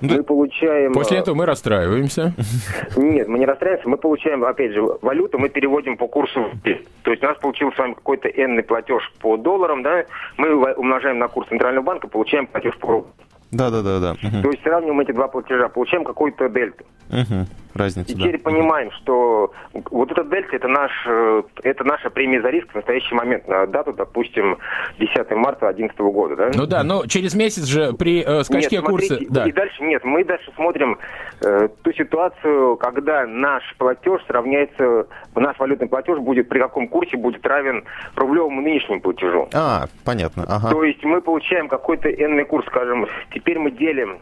мы 0.00 0.16
ну, 0.16 0.24
получаем... 0.24 0.92
После 0.92 1.18
этого 1.18 1.34
мы 1.34 1.46
расстраиваемся. 1.46 2.32
Нет, 2.96 3.28
мы 3.28 3.38
не 3.38 3.46
расстраиваемся, 3.46 3.88
мы 3.88 3.96
получаем, 3.96 4.44
опять 4.44 4.72
же, 4.72 4.82
валюту 5.02 5.38
мы 5.38 5.48
переводим 5.48 5.96
по 5.96 6.08
курсу. 6.08 6.50
То 7.02 7.10
есть 7.10 7.22
у 7.22 7.26
нас 7.26 7.38
получился 7.38 7.76
с 7.76 7.78
вами 7.78 7.94
какой-то 7.94 8.28
энный 8.28 8.62
платеж 8.62 9.12
по 9.20 9.36
долларам, 9.36 9.82
да, 9.82 10.04
мы 10.36 10.72
умножаем 10.74 11.18
на 11.18 11.28
курс 11.28 11.48
Центрального 11.48 11.84
банка, 11.84 12.08
получаем 12.08 12.46
платеж 12.46 12.76
по 12.78 12.88
рублю. 12.88 13.10
Да, 13.52 13.70
да, 13.70 13.82
да, 13.82 14.00
да. 14.00 14.14
То 14.42 14.50
есть 14.50 14.62
сравниваем 14.62 15.00
эти 15.00 15.12
два 15.12 15.28
платежа, 15.28 15.68
получаем 15.68 16.04
какую-то 16.04 16.48
дельту. 16.48 16.84
Угу. 17.10 17.46
Разницу, 17.74 18.12
и 18.12 18.14
теперь 18.14 18.36
да. 18.36 18.50
понимаем, 18.50 18.90
что 18.90 19.50
вот 19.90 20.10
этот 20.10 20.28
дельта 20.28 20.56
это 20.56 20.68
наш, 20.68 20.90
э, 21.06 21.42
это 21.62 21.84
наша 21.84 22.10
премия 22.10 22.42
за 22.42 22.50
риск 22.50 22.70
в 22.70 22.74
настоящий 22.74 23.14
момент 23.14 23.48
на 23.48 23.66
дату, 23.66 23.94
допустим, 23.94 24.58
10 24.98 25.14
марта 25.30 25.72
2011 25.72 25.98
года, 26.00 26.36
да? 26.36 26.50
Ну 26.54 26.66
да, 26.66 26.82
но 26.82 27.06
через 27.06 27.34
месяц 27.34 27.64
же 27.64 27.94
при 27.94 28.22
э, 28.22 28.44
скачке 28.44 28.76
нет, 28.76 28.84
курса... 28.84 29.06
Смотрите, 29.06 29.32
да. 29.32 29.46
И 29.46 29.52
дальше 29.52 29.82
нет, 29.84 30.04
мы 30.04 30.22
дальше 30.22 30.52
смотрим 30.54 30.98
э, 31.40 31.68
ту 31.82 31.92
ситуацию, 31.94 32.76
когда 32.76 33.26
наш 33.26 33.62
платеж 33.78 34.20
сравняется, 34.26 35.06
наш 35.34 35.58
валютный 35.58 35.88
платеж 35.88 36.18
будет 36.18 36.50
при 36.50 36.58
каком 36.58 36.88
курсе 36.88 37.16
будет 37.16 37.46
равен 37.46 37.84
рублевому 38.16 38.60
нынешнему 38.60 39.00
платежу. 39.00 39.48
А, 39.54 39.86
понятно. 40.04 40.44
Ага. 40.46 40.68
То 40.68 40.84
есть 40.84 41.02
мы 41.04 41.22
получаем 41.22 41.68
какой-то 41.68 42.10
энный 42.10 42.44
курс, 42.44 42.66
скажем, 42.66 43.06
Теперь 43.42 43.58
мы 43.58 43.72
делим. 43.72 44.18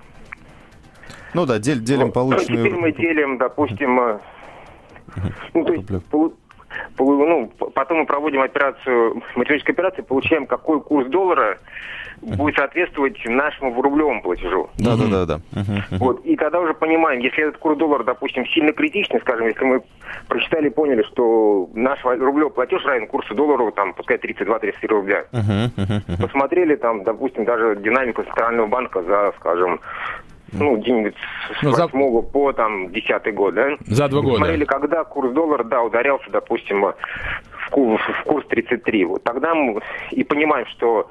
Ну 1.35 1.45
да, 1.45 1.59
дел, 1.59 1.77
делим 1.79 2.07
ну, 2.07 2.13
полученную... 2.13 2.65
Теперь 2.65 2.75
мы 2.75 2.93
делим, 2.93 3.37
допустим, 3.37 4.01
э, 4.01 4.19
ну, 5.53 5.65
то 5.65 5.73
есть, 5.75 5.87
ну, 6.99 7.51
потом 7.75 7.99
мы 7.99 8.07
проводим 8.07 8.43
операцию, 8.43 9.23
математическую 9.35 9.75
операцию, 9.75 10.05
получаем, 10.05 10.47
какой 10.47 10.81
курс 10.81 11.09
доллара 11.09 11.59
будет 12.23 12.57
соответствовать 12.57 13.19
нашему 13.25 13.81
рублевому 13.81 14.23
платежу. 14.23 14.69
Да, 14.79 14.97
да, 14.97 15.07
да, 15.07 15.27
да. 15.27 15.41
Вот. 15.99 16.25
И 16.25 16.37
тогда 16.37 16.61
уже 16.61 16.75
понимаем, 16.75 17.21
если 17.21 17.45
этот 17.49 17.59
курс 17.59 17.79
доллара, 17.79 18.05
допустим, 18.05 18.47
сильно 18.47 18.73
критичный, 18.73 19.21
скажем, 19.21 19.47
если 19.47 19.65
мы 19.65 19.83
прочитали 20.29 20.69
и 20.69 20.71
поняли, 20.71 21.03
что 21.05 21.69
наш 21.75 22.03
рублевый 22.05 22.51
платеж 22.51 22.85
равен 22.85 23.07
курсу 23.07 23.35
доллара, 23.35 23.71
там, 23.71 23.95
пускай 23.95 24.19
32-33 24.19 24.87
рубля. 24.89 25.25
Посмотрели 26.21 26.77
там, 26.77 27.05
допустим, 27.05 27.45
даже 27.45 27.77
динамику 27.77 28.23
Центрального 28.23 28.67
банка 28.67 29.03
за, 29.03 29.33
скажем, 29.39 29.81
ну, 30.53 30.77
где-нибудь 30.77 31.15
с 31.59 31.63
ну, 31.63 31.71
8 31.71 31.77
за... 31.77 32.23
по 32.23 32.53
там 32.53 32.93
10 32.93 33.35
год, 33.35 33.55
да? 33.55 33.77
За 33.87 34.09
два 34.09 34.21
года. 34.23 34.37
Смотрели, 34.37 34.65
когда 34.65 35.05
курс 35.05 35.33
доллара, 35.33 35.65
да, 35.65 35.83
ударялся, 35.83 36.31
допустим, 36.31 36.83
в 36.83 37.71
курс, 37.71 38.03
в 38.03 38.25
курс 38.25 38.47
33. 38.49 39.05
Вот 39.05 39.23
тогда 39.25 39.55
мы 39.55 39.81
и 40.11 40.25
понимаем, 40.25 40.67
что 40.67 41.11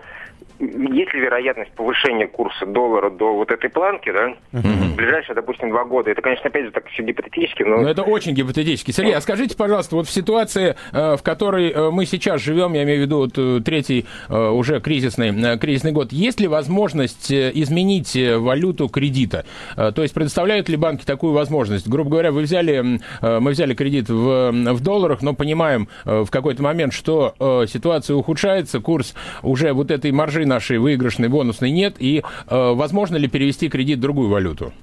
есть 0.60 1.14
ли 1.14 1.22
вероятность 1.22 1.72
повышения 1.72 2.28
курса 2.28 2.66
доллара 2.66 3.10
до 3.10 3.34
вот 3.34 3.52
этой 3.52 3.70
планки, 3.70 4.12
да, 4.12 4.34
угу. 4.52 4.68
в 4.68 4.96
ближайшие, 4.96 5.36
допустим, 5.36 5.70
два 5.70 5.86
года? 5.86 6.12
Это, 6.12 6.22
конечно, 6.22 6.48
опять 6.48 6.66
же, 6.66 6.72
так 6.72 6.88
все 6.88 7.04
гипотетически, 7.04 7.64
но... 7.64 7.78
Но 7.78 7.90
это 7.90 8.04
очень 8.04 8.34
гипотетически. 8.34 8.92
Сергей, 8.92 9.16
а 9.16 9.22
скажите, 9.22 9.56
пожалуйста, 9.56 9.96
вот 9.96 10.08
в 10.08 10.12
ситуации, 10.12 10.76
э, 10.92 11.16
в 11.16 11.24
которой 11.24 11.72
э, 11.72 11.90
мы 11.92 12.06
сейчас 12.06 12.42
живем, 12.42 12.74
я 12.74 12.84
имею 12.84 13.00
в 13.00 13.02
виду 13.04 13.18
вот 13.20 13.38
э, 13.38 13.62
третий 13.64 14.06
уже 14.30 14.80
кризисный, 14.80 15.58
кризисный 15.58 15.92
год, 15.92 16.12
есть 16.12 16.40
ли 16.40 16.48
возможность 16.48 17.32
изменить 17.32 18.16
валюту 18.16 18.88
кредита? 18.90 19.46
То 19.76 20.02
есть 20.02 20.14
предоставляют 20.14 20.70
ли 20.70 20.78
банки 20.78 21.06
такую 21.06 21.34
возможность? 21.34 21.88
Грубо 21.88 22.12
говоря, 22.12 22.32
вы 22.32 22.42
взяли, 22.42 23.00
мы 23.22 23.52
взяли 23.52 23.74
кредит 23.74 24.10
в, 24.10 24.52
в 24.52 24.80
долларах, 24.82 25.22
но 25.22 25.34
понимаем 25.34 25.88
в 26.06 26.28
какой-то 26.30 26.64
момент, 26.64 26.94
что 26.94 27.34
ситуация 27.68 28.16
ухудшается, 28.16 28.80
курс 28.80 29.14
уже 29.44 29.74
вот 29.74 29.92
этой 29.92 30.12
маржи 30.12 30.46
нашей 30.50 30.78
выигрышной, 30.78 31.30
бонусной 31.30 31.72
нет, 31.72 31.96
и 32.00 32.20
э, 32.20 32.24
возможно 32.50 33.16
ли 33.16 33.30
перевести 33.30 33.70
кредит 33.70 34.00
в 34.00 34.02
другую 34.02 34.30
валюту? 34.30 34.74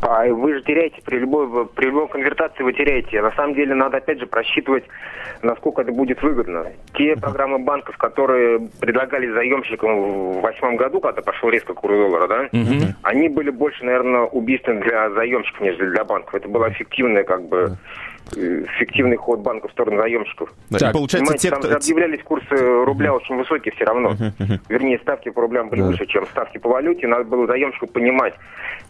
А 0.00 0.26
вы 0.26 0.54
же 0.54 0.62
теряете 0.62 1.00
при 1.04 1.18
любой, 1.18 1.66
при 1.66 1.86
любой 1.86 2.08
конвертации 2.08 2.62
вы 2.62 2.72
теряете. 2.72 3.20
На 3.22 3.32
самом 3.32 3.54
деле 3.54 3.74
надо 3.74 3.96
опять 3.96 4.20
же 4.20 4.26
просчитывать, 4.26 4.84
насколько 5.42 5.82
это 5.82 5.92
будет 5.92 6.22
выгодно. 6.22 6.66
Те 6.94 7.16
программы 7.16 7.58
банков, 7.58 7.96
которые 7.96 8.68
предлагали 8.80 9.30
заемщикам 9.30 9.96
в 9.96 10.40
восьмом 10.40 10.76
году, 10.76 11.00
когда 11.00 11.22
пошел 11.22 11.48
резко 11.48 11.74
курс 11.74 11.94
доллара, 11.96 12.28
да, 12.28 12.40
угу. 12.52 12.94
они 13.02 13.28
были 13.28 13.50
больше, 13.50 13.84
наверное, 13.84 14.22
убийственны 14.22 14.80
для 14.82 15.10
заемщиков, 15.10 15.60
нежели 15.60 15.90
для 15.90 16.04
банков. 16.04 16.34
Это 16.34 16.48
было 16.48 16.70
эффективное 16.70 17.24
как 17.24 17.48
бы 17.48 17.76
фиктивный 18.32 19.16
ход 19.16 19.40
банка 19.40 19.68
в 19.68 19.72
сторону 19.72 19.98
заемщиков. 19.98 20.52
Да, 20.70 20.78
так, 20.78 20.92
получается, 20.92 21.34
те, 21.34 21.50
там 21.50 21.60
кто... 21.60 21.68
же 21.68 21.76
объявлялись 21.76 22.22
курсы 22.24 22.56
рубля 22.84 23.10
uh-huh. 23.10 23.16
очень 23.16 23.36
высокие 23.36 23.72
все 23.74 23.84
равно. 23.84 24.10
Uh-huh, 24.10 24.32
uh-huh. 24.38 24.60
Вернее, 24.68 24.98
ставки 24.98 25.30
по 25.30 25.42
рублям 25.42 25.68
были 25.68 25.82
uh-huh. 25.82 25.88
выше, 25.88 26.06
чем 26.06 26.26
ставки 26.26 26.58
по 26.58 26.68
валюте. 26.68 27.06
Надо 27.06 27.24
было 27.24 27.46
заемщику 27.46 27.86
понимать. 27.86 28.34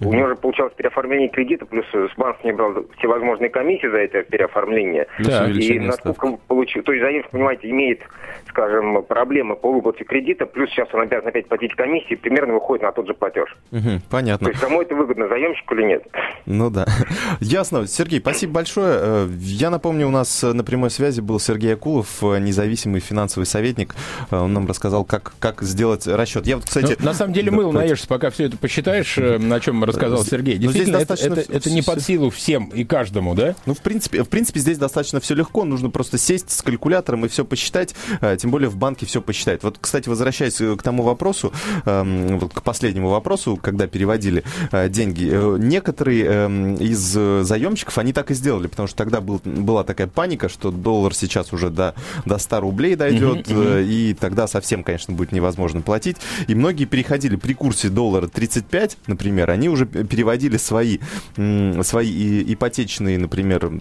Uh-huh. 0.00 0.08
У 0.08 0.14
него 0.14 0.28
же 0.28 0.36
получалось 0.36 0.72
переоформление 0.74 1.28
кредита, 1.28 1.66
плюс 1.66 1.84
банк 2.16 2.42
не 2.44 2.52
брал 2.52 2.74
всевозможные 2.98 3.50
комиссии 3.50 3.88
за 3.88 3.98
это 3.98 4.22
переоформление. 4.22 5.06
Да. 5.20 5.48
И 5.50 5.78
насколько 5.78 6.38
получил... 6.48 6.82
То 6.82 6.92
есть 6.92 7.04
заемщик, 7.04 7.30
понимаете, 7.30 7.70
имеет, 7.70 8.00
скажем, 8.48 9.02
проблемы 9.02 9.56
по 9.56 9.70
выплате 9.70 10.04
кредита, 10.04 10.46
плюс 10.46 10.70
сейчас 10.70 10.88
он 10.94 11.02
обязан 11.02 11.28
опять 11.28 11.46
платить 11.48 11.74
комиссии, 11.74 12.14
примерно 12.14 12.54
выходит 12.54 12.82
на 12.82 12.92
тот 12.92 13.06
же 13.06 13.14
платеж. 13.14 13.56
Uh-huh. 13.70 14.00
Понятно. 14.10 14.46
То 14.46 14.50
есть 14.50 14.62
кому 14.62 14.80
это 14.82 14.94
выгодно, 14.94 15.28
заемщику 15.28 15.74
или 15.74 15.82
нет? 15.82 16.06
Ну 16.46 16.70
да. 16.70 16.86
Ясно. 17.40 17.86
Сергей, 17.86 18.20
спасибо 18.20 18.54
большое. 18.54 19.25
Э, 19.26 19.36
я 19.40 19.70
напомню, 19.70 20.08
у 20.08 20.10
нас 20.10 20.42
на 20.42 20.64
прямой 20.64 20.90
связи 20.90 21.20
был 21.20 21.40
Сергей 21.40 21.74
Акулов, 21.74 22.22
независимый 22.22 23.00
финансовый 23.00 23.44
советник. 23.44 23.94
Он 24.30 24.52
нам 24.52 24.66
рассказал, 24.66 25.04
как, 25.04 25.34
как 25.38 25.62
сделать 25.62 26.06
расчет. 26.06 26.46
Я 26.46 26.56
вот, 26.56 26.66
кстати... 26.66 26.96
Ну, 26.98 27.04
на 27.04 27.14
самом 27.14 27.32
деле, 27.32 27.50
мыл 27.50 27.72
наешься, 27.72 28.06
пока 28.06 28.30
все 28.30 28.44
это 28.44 28.56
посчитаешь, 28.56 29.18
э, 29.18 29.36
о 29.36 29.60
чем 29.60 29.82
рассказал 29.84 30.24
Сергей. 30.24 30.56
Ну, 30.56 30.62
Действительно, 30.62 30.96
это, 30.96 31.14
это, 31.14 31.40
это 31.40 31.70
не 31.70 31.82
под 31.82 32.02
силу 32.02 32.30
всем 32.30 32.66
и 32.66 32.84
каждому, 32.84 33.34
да? 33.34 33.54
Ну, 33.66 33.74
в 33.74 33.80
принципе, 33.80 34.22
в 34.22 34.28
принципе, 34.28 34.60
здесь 34.60 34.78
достаточно 34.78 35.20
все 35.20 35.34
легко. 35.34 35.64
Нужно 35.64 35.90
просто 35.90 36.18
сесть 36.18 36.50
с 36.50 36.62
калькулятором 36.62 37.24
и 37.24 37.28
все 37.28 37.44
посчитать. 37.44 37.94
Э, 38.20 38.36
тем 38.38 38.50
более 38.50 38.68
в 38.68 38.76
банке 38.76 39.06
все 39.06 39.20
посчитать. 39.20 39.62
Вот, 39.62 39.78
кстати, 39.80 40.08
возвращаясь 40.08 40.56
к 40.56 40.82
тому 40.82 41.02
вопросу, 41.02 41.52
эм, 41.84 42.48
к 42.48 42.62
последнему 42.62 43.08
вопросу, 43.08 43.58
когда 43.60 43.86
переводили 43.86 44.44
э, 44.72 44.88
деньги, 44.88 45.26
некоторые 45.58 46.24
эм, 46.24 46.74
из 46.76 47.16
заемщиков, 47.46 47.98
они 47.98 48.12
так 48.12 48.30
и 48.30 48.34
сделали, 48.34 48.66
потому 48.66 48.86
что 48.88 48.96
тогда 48.96 49.15
был 49.20 49.40
была 49.44 49.84
такая 49.84 50.06
паника, 50.06 50.48
что 50.48 50.70
доллар 50.70 51.14
сейчас 51.14 51.52
уже 51.52 51.70
до, 51.70 51.94
до 52.24 52.38
100 52.38 52.60
рублей 52.60 52.96
дойдет, 52.96 53.48
uh-huh, 53.48 53.82
uh-huh. 53.82 53.84
и 53.84 54.14
тогда 54.14 54.46
совсем, 54.46 54.82
конечно, 54.82 55.14
будет 55.14 55.32
невозможно 55.32 55.80
платить. 55.80 56.16
И 56.46 56.54
многие 56.54 56.84
переходили 56.84 57.36
при 57.36 57.52
курсе 57.52 57.88
доллара 57.88 58.28
35, 58.28 58.98
например, 59.06 59.50
они 59.50 59.68
уже 59.68 59.86
переводили 59.86 60.56
свои, 60.56 60.98
свои 61.36 62.52
ипотечные, 62.52 63.18
например, 63.18 63.80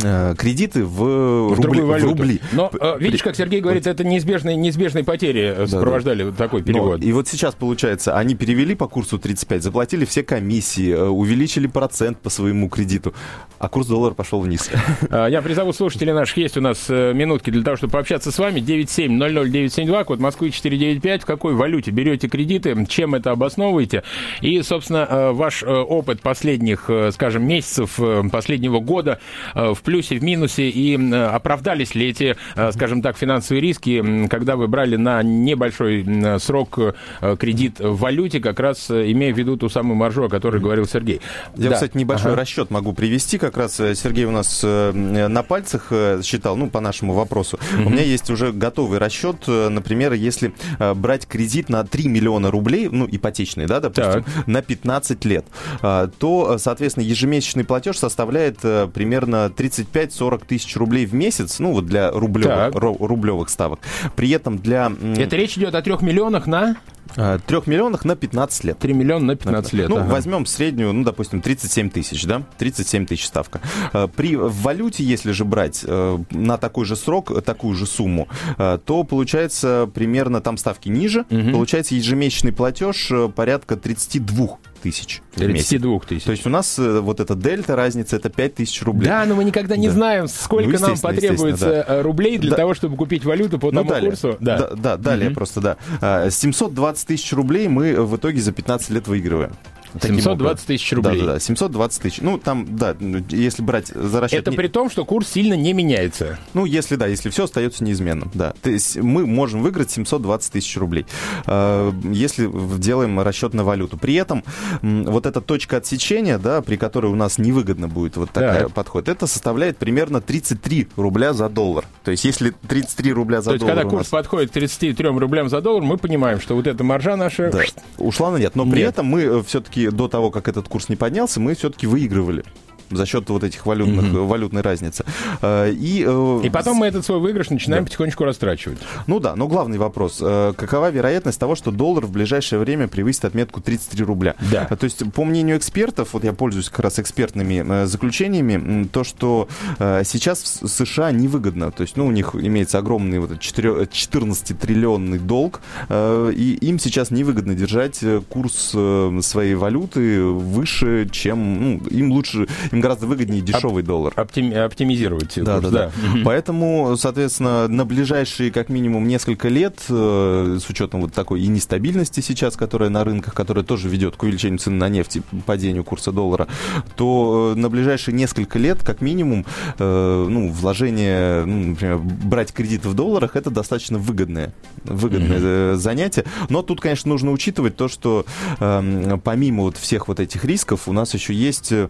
кредиты 0.00 0.84
в, 0.84 1.54
в, 1.54 1.60
рубли, 1.60 1.80
в 1.80 2.04
рубли. 2.04 2.40
Но 2.52 2.70
э, 2.78 2.96
видишь, 2.98 3.22
как 3.22 3.36
Сергей 3.36 3.60
говорит, 3.60 3.86
это 3.86 4.04
неизбежные, 4.04 4.56
неизбежные 4.56 5.04
потери 5.04 5.54
э, 5.56 5.66
сопровождали 5.66 6.24
да, 6.24 6.30
да. 6.30 6.36
такой 6.36 6.62
перевод. 6.62 7.00
Но, 7.00 7.04
и 7.04 7.12
вот 7.12 7.28
сейчас, 7.28 7.54
получается, 7.54 8.16
они 8.16 8.34
перевели 8.34 8.74
по 8.74 8.88
курсу 8.88 9.18
35, 9.18 9.62
заплатили 9.62 10.04
все 10.04 10.22
комиссии, 10.22 10.92
увеличили 10.92 11.66
процент 11.66 12.18
по 12.18 12.30
своему 12.30 12.68
кредиту, 12.68 13.14
а 13.58 13.68
курс 13.68 13.86
доллара 13.86 14.14
пошел 14.14 14.40
вниз. 14.40 14.70
А, 15.10 15.26
я 15.26 15.42
призову 15.42 15.72
слушателей 15.72 16.12
наших, 16.12 16.36
есть 16.36 16.56
у 16.56 16.60
нас 16.60 16.88
минутки 16.88 17.50
для 17.50 17.62
того, 17.62 17.76
чтобы 17.76 17.92
пообщаться 17.92 18.30
с 18.30 18.38
вами. 18.38 18.60
9700972, 18.60 20.04
код 20.04 20.20
Москвы 20.20 20.50
495. 20.50 21.22
В 21.22 21.26
какой 21.26 21.54
валюте 21.54 21.90
берете 21.90 22.28
кредиты, 22.28 22.86
чем 22.88 23.14
это 23.14 23.32
обосновываете? 23.32 24.02
И, 24.40 24.60
собственно, 24.62 25.32
ваш 25.32 25.62
опыт 25.64 26.20
последних, 26.20 26.88
скажем, 27.12 27.46
месяцев, 27.46 27.98
последнего 28.30 28.78
года 28.80 29.20
в 29.54 29.78
плюсе, 29.90 30.20
в 30.20 30.22
минусе, 30.22 30.68
и 30.68 30.94
оправдались 31.12 31.96
ли 31.96 32.10
эти, 32.10 32.36
э, 32.54 32.70
скажем 32.70 33.02
так, 33.02 33.16
финансовые 33.16 33.60
риски, 33.60 34.28
когда 34.28 34.54
вы 34.54 34.68
брали 34.68 34.94
на 34.94 35.20
небольшой 35.24 36.06
срок 36.38 36.78
э, 36.78 37.36
кредит 37.36 37.80
в 37.80 37.98
валюте, 37.98 38.38
как 38.38 38.60
раз 38.60 38.88
э, 38.88 39.10
имея 39.10 39.34
в 39.34 39.38
виду 39.38 39.56
ту 39.56 39.68
самую 39.68 39.96
маржу, 39.96 40.26
о 40.26 40.28
которой 40.28 40.60
говорил 40.60 40.86
Сергей. 40.86 41.20
Я, 41.56 41.70
да. 41.70 41.74
кстати, 41.74 41.96
небольшой 41.96 42.32
ага. 42.32 42.40
расчет 42.40 42.70
могу 42.70 42.92
привести, 42.92 43.36
как 43.38 43.56
раз 43.56 43.74
Сергей 43.78 44.26
у 44.26 44.30
нас 44.30 44.62
на 44.62 45.42
пальцах 45.42 45.90
считал, 46.22 46.56
ну, 46.56 46.70
по 46.70 46.78
нашему 46.78 47.12
вопросу. 47.12 47.58
Mm-hmm. 47.58 47.84
У 47.84 47.90
меня 47.90 48.02
есть 48.04 48.30
уже 48.30 48.52
готовый 48.52 49.00
расчет, 49.00 49.48
например, 49.48 50.12
если 50.12 50.52
брать 50.94 51.26
кредит 51.26 51.68
на 51.68 51.82
3 51.82 52.06
миллиона 52.06 52.52
рублей, 52.52 52.88
ну, 52.92 53.08
ипотечный, 53.10 53.66
да, 53.66 53.80
допустим, 53.80 54.22
так. 54.22 54.46
на 54.46 54.62
15 54.62 55.24
лет, 55.24 55.46
то, 55.80 56.56
соответственно, 56.58 57.02
ежемесячный 57.02 57.64
платеж 57.64 57.98
составляет 57.98 58.58
примерно 58.60 59.50
30 59.50 59.69
35-40 59.70 60.46
тысяч 60.46 60.76
рублей 60.76 61.06
в 61.06 61.14
месяц, 61.14 61.58
ну 61.58 61.72
вот 61.72 61.86
для 61.86 62.10
рублевых, 62.10 62.74
рублевых 62.74 63.48
ставок. 63.48 63.80
При 64.16 64.30
этом 64.30 64.58
для... 64.58 64.92
Это 65.16 65.36
речь 65.36 65.56
идет 65.56 65.74
о 65.74 65.82
трех 65.82 66.02
миллионах 66.02 66.46
на... 66.46 66.76
А, 67.16 67.38
трех 67.38 67.66
миллионах 67.66 68.04
на 68.04 68.16
15 68.16 68.64
лет. 68.64 68.78
3 68.78 68.92
миллиона 68.92 69.26
на 69.26 69.36
15 69.36 69.72
лет. 69.72 69.88
Ну, 69.88 69.96
ага. 69.96 70.06
возьмем 70.06 70.46
среднюю, 70.46 70.92
ну, 70.92 71.04
допустим, 71.04 71.40
37 71.40 71.90
тысяч, 71.90 72.24
да? 72.24 72.42
37 72.58 73.06
тысяч 73.06 73.26
ставка. 73.26 73.60
А, 73.92 74.06
при 74.06 74.36
валюте, 74.36 75.02
если 75.04 75.32
же 75.32 75.44
брать 75.44 75.82
э, 75.84 76.18
на 76.30 76.56
такой 76.56 76.84
же 76.84 76.96
срок, 76.96 77.42
такую 77.42 77.74
же 77.74 77.86
сумму, 77.86 78.28
э, 78.58 78.78
то 78.84 79.04
получается 79.04 79.90
примерно 79.92 80.40
там 80.40 80.56
ставки 80.56 80.88
ниже, 80.88 81.24
угу. 81.30 81.50
получается 81.52 81.94
ежемесячный 81.94 82.52
платеж 82.52 83.10
э, 83.10 83.28
порядка 83.28 83.76
32 83.76 84.58
тысяч. 84.82 85.22
32 85.34 86.00
тысяч. 86.00 86.24
То 86.24 86.32
есть 86.32 86.46
у 86.46 86.50
нас 86.50 86.78
э, 86.78 87.00
вот 87.00 87.20
эта 87.20 87.34
дельта, 87.34 87.76
разница, 87.76 88.16
это 88.16 88.30
5 88.30 88.54
тысяч 88.56 88.82
рублей. 88.82 89.08
Да, 89.08 89.24
но 89.26 89.34
мы 89.34 89.44
никогда 89.44 89.76
не 89.76 89.88
да. 89.88 89.94
знаем, 89.94 90.28
сколько 90.28 90.78
ну, 90.78 90.78
нам 90.78 90.98
потребуется 90.98 91.84
да. 91.86 92.02
рублей 92.02 92.38
для 92.38 92.50
да. 92.50 92.56
того, 92.56 92.74
чтобы 92.74 92.96
купить 92.96 93.24
валюту 93.24 93.58
по 93.58 93.70
ну, 93.70 93.80
тому 93.80 93.90
далее. 93.90 94.10
курсу. 94.10 94.36
Да, 94.40 94.58
да, 94.58 94.74
да 94.76 94.96
далее 94.96 95.28
угу. 95.28 95.36
просто, 95.36 95.60
да. 96.00 96.30
720 96.30 97.04
а, 97.04 97.06
тысяч 97.06 97.32
рублей 97.32 97.68
мы 97.68 97.94
в 98.02 98.16
итоге 98.16 98.40
за 98.40 98.52
15 98.52 98.90
лет 98.90 99.08
выигрываем. 99.08 99.52
720 100.00 100.66
тысяч 100.66 100.92
рублей. 100.92 101.20
Да, 101.20 101.26
да, 101.26 101.32
да, 101.34 101.40
720 101.40 102.02
тысяч. 102.02 102.20
Ну, 102.20 102.38
там, 102.38 102.76
да, 102.76 102.94
если 103.30 103.62
брать 103.62 103.88
за 103.88 104.20
расчет... 104.20 104.40
Это 104.40 104.52
при 104.52 104.68
том, 104.68 104.90
что 104.90 105.04
курс 105.04 105.28
сильно 105.28 105.54
не 105.54 105.72
меняется. 105.72 106.38
Ну, 106.54 106.64
если, 106.64 106.96
да, 106.96 107.06
если 107.06 107.30
все 107.30 107.44
остается 107.44 107.84
неизменным, 107.84 108.30
да. 108.34 108.54
То 108.62 108.70
есть 108.70 108.96
мы 108.96 109.26
можем 109.26 109.62
выиграть 109.62 109.90
720 109.90 110.52
тысяч 110.52 110.76
рублей, 110.76 111.06
э, 111.46 111.92
если 112.12 112.50
делаем 112.78 113.20
расчет 113.20 113.54
на 113.54 113.64
валюту. 113.64 113.96
При 113.96 114.14
этом 114.14 114.44
вот 114.82 115.26
эта 115.26 115.40
точка 115.40 115.78
отсечения, 115.78 116.38
да, 116.38 116.62
при 116.62 116.76
которой 116.76 117.06
у 117.06 117.16
нас 117.16 117.38
невыгодно 117.38 117.88
будет 117.88 118.16
вот 118.16 118.30
такая 118.30 118.64
так. 118.64 118.72
подход, 118.72 119.08
это 119.08 119.26
составляет 119.26 119.78
примерно 119.78 120.20
33 120.20 120.88
рубля 120.96 121.32
за 121.32 121.48
доллар. 121.48 121.84
То 122.04 122.10
есть 122.10 122.24
если 122.24 122.54
33 122.68 123.12
рубля 123.12 123.42
за 123.42 123.52
То 123.52 123.58
доллар... 123.58 123.60
То 123.60 123.64
есть 123.66 123.82
когда 123.82 123.90
курс 123.90 124.12
нас... 124.12 124.22
подходит 124.22 124.50
к 124.50 124.52
33 124.54 125.08
рублям 125.08 125.48
за 125.48 125.60
доллар, 125.60 125.82
мы 125.82 125.96
понимаем, 125.96 126.40
что 126.40 126.54
вот 126.54 126.66
эта 126.66 126.84
маржа 126.84 127.16
наша... 127.16 127.50
Да, 127.50 127.62
ушла 127.98 128.30
на 128.30 128.36
нет. 128.36 128.56
Но 128.56 128.64
при 128.64 128.80
нет. 128.80 128.90
этом 128.90 129.06
мы 129.06 129.22
э, 129.22 129.42
все-таки 129.46 129.79
все-таки 129.80 129.90
до 129.90 130.08
того, 130.08 130.30
как 130.30 130.48
этот 130.48 130.68
курс 130.68 130.88
не 130.88 130.96
поднялся, 130.96 131.40
мы 131.40 131.54
все-таки 131.54 131.86
выигрывали 131.86 132.44
за 132.90 133.06
счет 133.06 133.28
вот 133.30 133.44
этих 133.44 133.66
валютных, 133.66 134.06
mm-hmm. 134.06 134.26
валютной 134.26 134.62
разницы. 134.62 135.04
Э, 135.42 135.70
и, 135.70 136.04
э, 136.06 136.40
и 136.44 136.50
потом 136.50 136.78
мы 136.78 136.86
этот 136.86 137.04
свой 137.04 137.20
выигрыш 137.20 137.50
начинаем 137.50 137.84
да. 137.84 137.88
потихонечку 137.88 138.24
растрачивать. 138.24 138.78
Ну 139.06 139.20
да, 139.20 139.36
но 139.36 139.46
главный 139.48 139.78
вопрос. 139.78 140.18
Э, 140.20 140.52
какова 140.56 140.90
вероятность 140.90 141.38
того, 141.38 141.54
что 141.54 141.70
доллар 141.70 142.06
в 142.06 142.10
ближайшее 142.10 142.58
время 142.58 142.88
превысит 142.88 143.24
отметку 143.24 143.60
33 143.60 144.04
рубля? 144.04 144.34
Да. 144.50 144.64
То 144.66 144.84
есть, 144.84 145.02
по 145.12 145.24
мнению 145.24 145.56
экспертов, 145.56 146.08
вот 146.12 146.24
я 146.24 146.32
пользуюсь 146.32 146.68
как 146.68 146.80
раз 146.80 146.98
экспертными 146.98 147.84
заключениями, 147.86 148.84
то, 148.84 149.04
что 149.04 149.48
сейчас 149.78 150.60
в 150.62 150.68
США 150.68 151.12
невыгодно. 151.12 151.70
То 151.70 151.82
есть, 151.82 151.96
ну, 151.96 152.06
у 152.06 152.10
них 152.10 152.34
имеется 152.34 152.78
огромный 152.78 153.18
вот 153.18 153.30
14-триллионный 153.32 155.18
долг, 155.18 155.60
и 155.90 156.58
им 156.60 156.78
сейчас 156.78 157.10
невыгодно 157.10 157.54
держать 157.54 158.00
курс 158.28 158.74
своей 159.20 159.54
валюты 159.54 160.22
выше, 160.22 161.08
чем, 161.10 161.60
ну, 161.60 161.80
им 161.88 162.12
лучше, 162.12 162.48
им 162.72 162.79
им 162.80 162.82
гораздо 162.82 163.06
выгоднее 163.06 163.42
дешевый 163.42 163.82
Оп- 163.82 163.86
доллар. 163.88 164.12
Оптим, 164.16 164.56
оптимизировать. 164.56 165.34
Да, 165.36 165.60
курс, 165.60 165.70
да, 165.72 165.86
да. 165.86 165.92
да. 166.14 166.20
Поэтому, 166.24 166.96
соответственно, 166.96 167.68
на 167.68 167.84
ближайшие 167.84 168.50
как 168.50 168.68
минимум 168.68 169.06
несколько 169.06 169.48
лет, 169.48 169.78
э, 169.88 170.58
с 170.60 170.68
учетом 170.68 171.02
вот 171.02 171.12
такой 171.12 171.42
и 171.42 171.46
нестабильности 171.46 172.20
сейчас, 172.20 172.56
которая 172.56 172.90
на 172.90 173.04
рынках, 173.04 173.34
которая 173.34 173.64
тоже 173.64 173.88
ведет 173.88 174.16
к 174.16 174.22
увеличению 174.22 174.58
цен 174.58 174.78
на 174.78 174.88
нефть 174.88 175.16
и 175.16 175.22
падению 175.46 175.84
курса 175.84 176.12
доллара, 176.12 176.48
то 176.96 177.52
э, 177.54 177.58
на 177.58 177.68
ближайшие 177.68 178.14
несколько 178.14 178.58
лет, 178.58 178.82
как 178.82 179.00
минимум, 179.00 179.44
э, 179.78 180.26
ну, 180.28 180.50
вложение, 180.50 181.44
ну, 181.44 181.70
например, 181.70 181.98
брать 181.98 182.52
кредит 182.52 182.84
в 182.84 182.94
долларах, 182.94 183.36
это 183.36 183.50
достаточно 183.50 183.98
выгодное, 183.98 184.54
выгодное 184.84 185.38
mm-hmm. 185.38 185.76
занятие. 185.76 186.24
Но 186.48 186.62
тут, 186.62 186.80
конечно, 186.80 187.08
нужно 187.08 187.30
учитывать 187.32 187.76
то, 187.76 187.88
что 187.88 188.24
э, 188.58 189.18
помимо 189.22 189.64
вот 189.64 189.76
всех 189.76 190.08
вот 190.08 190.20
этих 190.20 190.44
рисков 190.44 190.88
у 190.88 190.92
нас 190.92 191.14
еще 191.14 191.34
есть 191.34 191.72
э, 191.72 191.88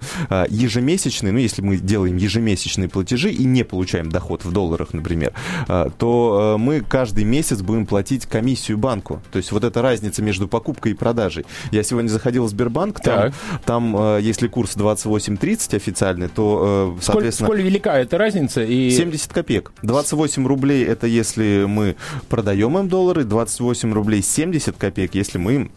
ежемесячные 0.80 1.32
ну, 1.32 1.38
если 1.38 1.62
мы 1.62 1.76
делаем 1.76 2.16
ежемесячные 2.16 2.88
платежи 2.88 3.30
и 3.30 3.44
не 3.44 3.64
получаем 3.64 4.10
доход 4.10 4.44
в 4.44 4.52
долларах, 4.52 4.92
например, 4.92 5.32
а, 5.68 5.90
то 5.90 6.54
а, 6.54 6.58
мы 6.58 6.80
каждый 6.80 7.24
месяц 7.24 7.60
будем 7.60 7.86
платить 7.86 8.26
комиссию 8.26 8.78
банку. 8.78 9.22
То 9.30 9.36
есть 9.36 9.52
вот 9.52 9.64
эта 9.64 9.82
разница 9.82 10.22
между 10.22 10.48
покупкой 10.48 10.92
и 10.92 10.94
продажей. 10.94 11.44
Я 11.70 11.82
сегодня 11.82 12.08
заходил 12.08 12.44
в 12.44 12.48
Сбербанк, 12.48 13.00
там, 13.00 13.32
там 13.64 13.94
а, 13.96 14.18
если 14.18 14.48
курс 14.48 14.76
28.30 14.76 15.76
официальный, 15.76 16.28
то, 16.28 16.96
соответственно... 17.00 17.48
Сколь, 17.48 17.58
сколь 17.58 17.62
велика 17.62 17.98
эта 17.98 18.18
разница? 18.18 18.62
И... 18.62 18.90
70 18.90 19.32
копеек. 19.32 19.72
28 19.82 20.46
рублей 20.46 20.84
это 20.84 21.06
если 21.06 21.64
мы 21.66 21.96
продаем 22.28 22.78
им 22.78 22.88
доллары, 22.88 23.24
28 23.24 23.92
рублей 23.92 24.22
70 24.22 24.76
копеек, 24.76 25.14
если 25.14 25.38
мы 25.38 25.54
им 25.54 25.70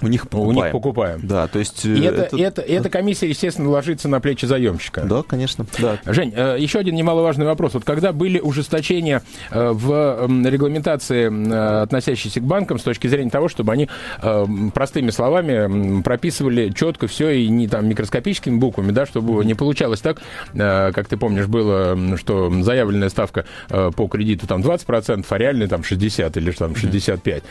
у 0.00 0.08
них 0.08 0.28
покупаем. 0.28 0.48
У 0.48 0.62
них 0.62 0.72
покупаем. 0.72 1.20
Да, 1.22 1.48
то 1.48 1.58
есть... 1.58 1.84
И 1.84 2.00
это, 2.02 2.22
это, 2.22 2.36
это, 2.36 2.62
эта 2.62 2.90
комиссия, 2.90 3.28
естественно, 3.28 3.68
ложится 3.68 4.08
на 4.08 4.20
плечи 4.20 4.44
заемщика. 4.44 5.02
Да, 5.02 5.22
конечно. 5.22 5.66
Да. 5.78 5.98
Жень, 6.06 6.32
э, 6.34 6.56
еще 6.58 6.78
один 6.78 6.94
немаловажный 6.94 7.46
вопрос. 7.46 7.74
Вот 7.74 7.84
когда 7.84 8.12
были 8.12 8.38
ужесточения 8.38 9.22
э, 9.50 9.70
в 9.72 10.28
регламентации, 10.44 11.30
э, 11.30 11.82
относящейся 11.82 12.40
к 12.40 12.44
банкам, 12.44 12.78
с 12.78 12.82
точки 12.82 13.06
зрения 13.06 13.30
того, 13.30 13.48
чтобы 13.48 13.72
они 13.72 13.88
простыми 14.74 15.10
словами 15.10 16.02
прописывали 16.02 16.70
четко 16.70 17.06
все 17.06 17.30
и 17.30 17.48
не 17.48 17.68
там 17.68 17.88
микроскопическими 17.88 18.56
буквами, 18.56 18.92
да, 18.92 19.06
чтобы 19.06 19.44
не 19.44 19.54
получалось 19.54 20.00
так, 20.00 20.20
как 20.54 21.08
ты 21.08 21.16
помнишь, 21.16 21.46
было, 21.46 22.16
что 22.16 22.50
заявленная 22.62 23.08
ставка 23.08 23.44
по 23.68 24.08
кредиту 24.08 24.46
там 24.46 24.60
20%, 24.60 25.24
а 25.28 25.38
реальная 25.38 25.68
там 25.68 25.82
60 25.82 26.36
или 26.36 26.50
там 26.52 26.74
65. 26.74 27.42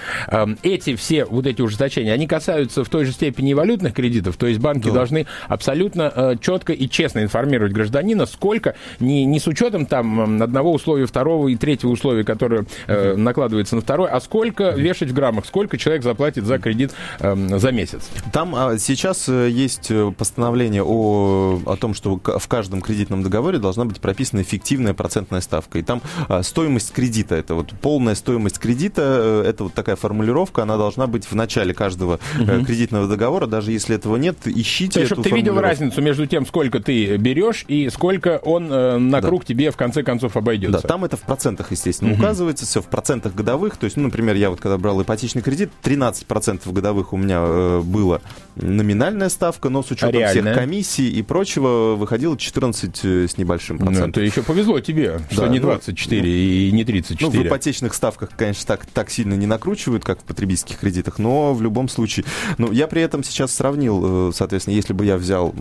Эти 0.64 0.96
все 0.96 1.26
вот 1.26 1.46
эти 1.46 1.62
ужесточения, 1.62 2.14
они 2.14 2.28
касаются 2.38 2.84
в 2.84 2.90
той 2.90 3.06
же 3.06 3.14
степени 3.14 3.52
и 3.52 3.54
валютных 3.56 3.94
кредитов, 3.94 4.38
то 4.38 4.46
есть 4.46 4.60
банки 4.60 4.90
да. 4.90 4.94
должны 4.94 5.26
абсолютно 5.48 6.12
э, 6.16 6.36
четко 6.40 6.72
и 6.72 6.88
честно 6.88 7.24
информировать 7.24 7.74
гражданина, 7.74 8.28
сколько, 8.28 8.76
не, 9.00 9.26
не 9.26 9.40
с 9.40 9.48
учетом 9.48 9.88
там 9.88 10.40
одного 10.40 10.72
условия, 10.72 11.08
второго 11.08 11.48
и 11.48 11.56
третьего 11.56 11.90
условия, 11.90 12.24
которое 12.24 12.68
э, 12.86 13.16
накладывается 13.16 13.76
на 13.76 13.82
второй, 13.82 14.08
а 14.10 14.20
сколько 14.20 14.70
вешать 14.70 15.10
в 15.10 15.14
граммах, 15.16 15.48
сколько 15.48 15.80
человек 15.80 16.04
заплатит 16.04 16.46
за 16.46 16.60
кредит 16.60 16.92
э, 17.20 17.58
за 17.58 17.72
месяц. 17.72 18.08
Там 18.32 18.54
а, 18.56 18.78
сейчас 18.78 19.28
э, 19.28 19.50
есть 19.50 19.90
э, 19.90 20.12
постановление 20.16 20.84
о, 20.84 21.60
о 21.66 21.76
том, 21.76 21.96
что 21.96 22.22
в 22.24 22.48
каждом 22.48 22.82
кредитном 22.82 23.24
договоре 23.24 23.58
должна 23.58 23.86
быть 23.86 24.00
прописана 24.00 24.44
эффективная 24.44 24.94
процентная 24.94 25.42
ставка. 25.42 25.80
И 25.80 25.82
там 25.82 26.04
а, 26.30 26.44
стоимость 26.44 26.94
кредита, 26.94 27.34
это 27.34 27.56
вот 27.56 27.74
полная 27.82 28.14
стоимость 28.14 28.60
кредита, 28.60 29.44
это 29.44 29.64
вот 29.64 29.74
такая 29.74 29.96
формулировка, 29.96 30.62
она 30.62 30.78
должна 30.78 31.08
быть 31.08 31.26
в 31.26 31.34
начале 31.34 31.74
каждого 31.74 32.20
угу. 32.36 32.66
кредитного 32.66 33.08
договора, 33.08 33.48
даже 33.48 33.72
если 33.72 33.96
этого 33.96 34.18
нет, 34.18 34.38
ищите 34.46 34.94
То 34.94 35.00
есть, 35.00 35.14
чтобы 35.14 35.28
ты 35.28 35.36
видел 35.36 35.60
разницу 35.60 36.02
между 36.02 36.26
тем, 36.26 36.46
сколько 36.46 36.80
ты 36.80 37.18
берешь 37.18 37.66
и 37.68 37.90
сколько 37.90 38.40
он 38.44 38.72
э, 38.72 38.98
на 38.98 39.22
круг 39.22 39.42
да. 39.42 39.48
тебе 39.48 39.72
в 39.72 39.78
конце 39.78 40.04
концов 40.04 40.38
обойдется. 40.38 40.82
Да, 40.82 40.88
там 40.88 41.06
это 41.06 41.18
в 41.18 41.22
процентах, 41.22 41.72
естественно, 41.72 42.12
угу. 42.12 42.20
указывается, 42.20 42.66
все 42.66 42.82
в 42.82 42.88
процентах 42.88 43.36
годовых. 43.36 43.78
То 43.78 43.86
есть, 43.86 43.98
ну, 43.98 44.04
например, 44.04 44.36
я 44.36 44.50
вот 44.50 44.60
когда 44.60 44.78
брал 44.78 45.02
ипотечный 45.02 45.42
кредит, 45.42 45.70
13% 45.84 46.72
годовых 46.72 47.14
у 47.14 47.18
меня 47.18 47.44
э, 47.46 47.82
было 47.84 48.22
номинальная 48.56 49.30
ставка, 49.30 49.70
но 49.70 49.84
с 49.84 49.92
учетом 49.92 50.22
а 50.24 50.28
всех 50.28 50.54
комиссий 50.54 51.10
и 51.10 51.22
прочего 51.22 51.96
выходило 51.96 52.38
14 52.38 53.00
э, 53.04 53.28
с 53.28 53.38
небольшим 53.38 53.78
ну, 53.78 53.86
процентом. 53.86 54.08
Ну, 54.08 54.14
то 54.14 54.22
еще 54.22 54.44
повезло 54.44 54.80
тебе, 54.80 55.20
да, 55.30 55.36
что 55.36 55.48
не 55.48 55.60
24 55.60 56.22
ну, 56.22 56.28
и 56.28 56.72
не 56.72 56.84
34. 56.84 57.32
Ну, 57.32 57.44
в 57.44 57.48
ипотечных 57.48 57.94
ставках, 57.94 58.30
конечно, 58.36 58.66
так, 58.66 58.86
так 58.86 59.10
сильно 59.10 59.34
не 59.34 59.46
накручивают, 59.46 60.04
как 60.04 60.22
в 60.22 60.24
потребительских 60.24 60.78
кредитах, 60.78 61.20
но 61.20 61.54
в 61.54 61.62
любом 61.62 61.90
случае 61.90 62.17
случае. 62.18 62.56
Ну, 62.58 62.72
я 62.72 62.88
при 62.88 63.02
этом 63.02 63.24
сейчас 63.24 63.54
сравнил, 63.54 64.30
э, 64.30 64.32
соответственно, 64.34 64.76
если 64.76 64.94
бы 64.94 65.06
я 65.06 65.18
взял 65.18 65.54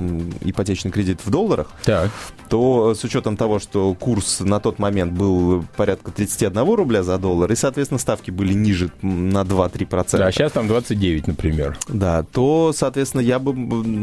ипотечный 0.42 0.90
кредит 0.90 1.20
в 1.24 1.30
долларах, 1.30 1.68
так. 1.84 2.10
то 2.48 2.94
с 2.94 3.04
учетом 3.04 3.36
того, 3.36 3.58
что 3.58 3.94
курс 3.94 4.40
на 4.40 4.60
тот 4.60 4.78
момент 4.78 5.12
был 5.12 5.64
порядка 5.76 6.10
31 6.10 6.74
рубля 6.74 7.02
за 7.02 7.18
доллар, 7.18 7.50
и, 7.52 7.56
соответственно, 7.56 7.98
ставки 7.98 8.30
были 8.30 8.52
ниже 8.52 8.90
на 9.02 9.42
2-3%. 9.42 10.18
Да, 10.18 10.32
сейчас 10.32 10.52
там 10.52 10.68
29, 10.68 11.26
например. 11.28 11.76
Да, 11.88 12.22
то, 12.22 12.72
соответственно, 12.74 13.22
я 13.22 13.38
бы 13.38 13.54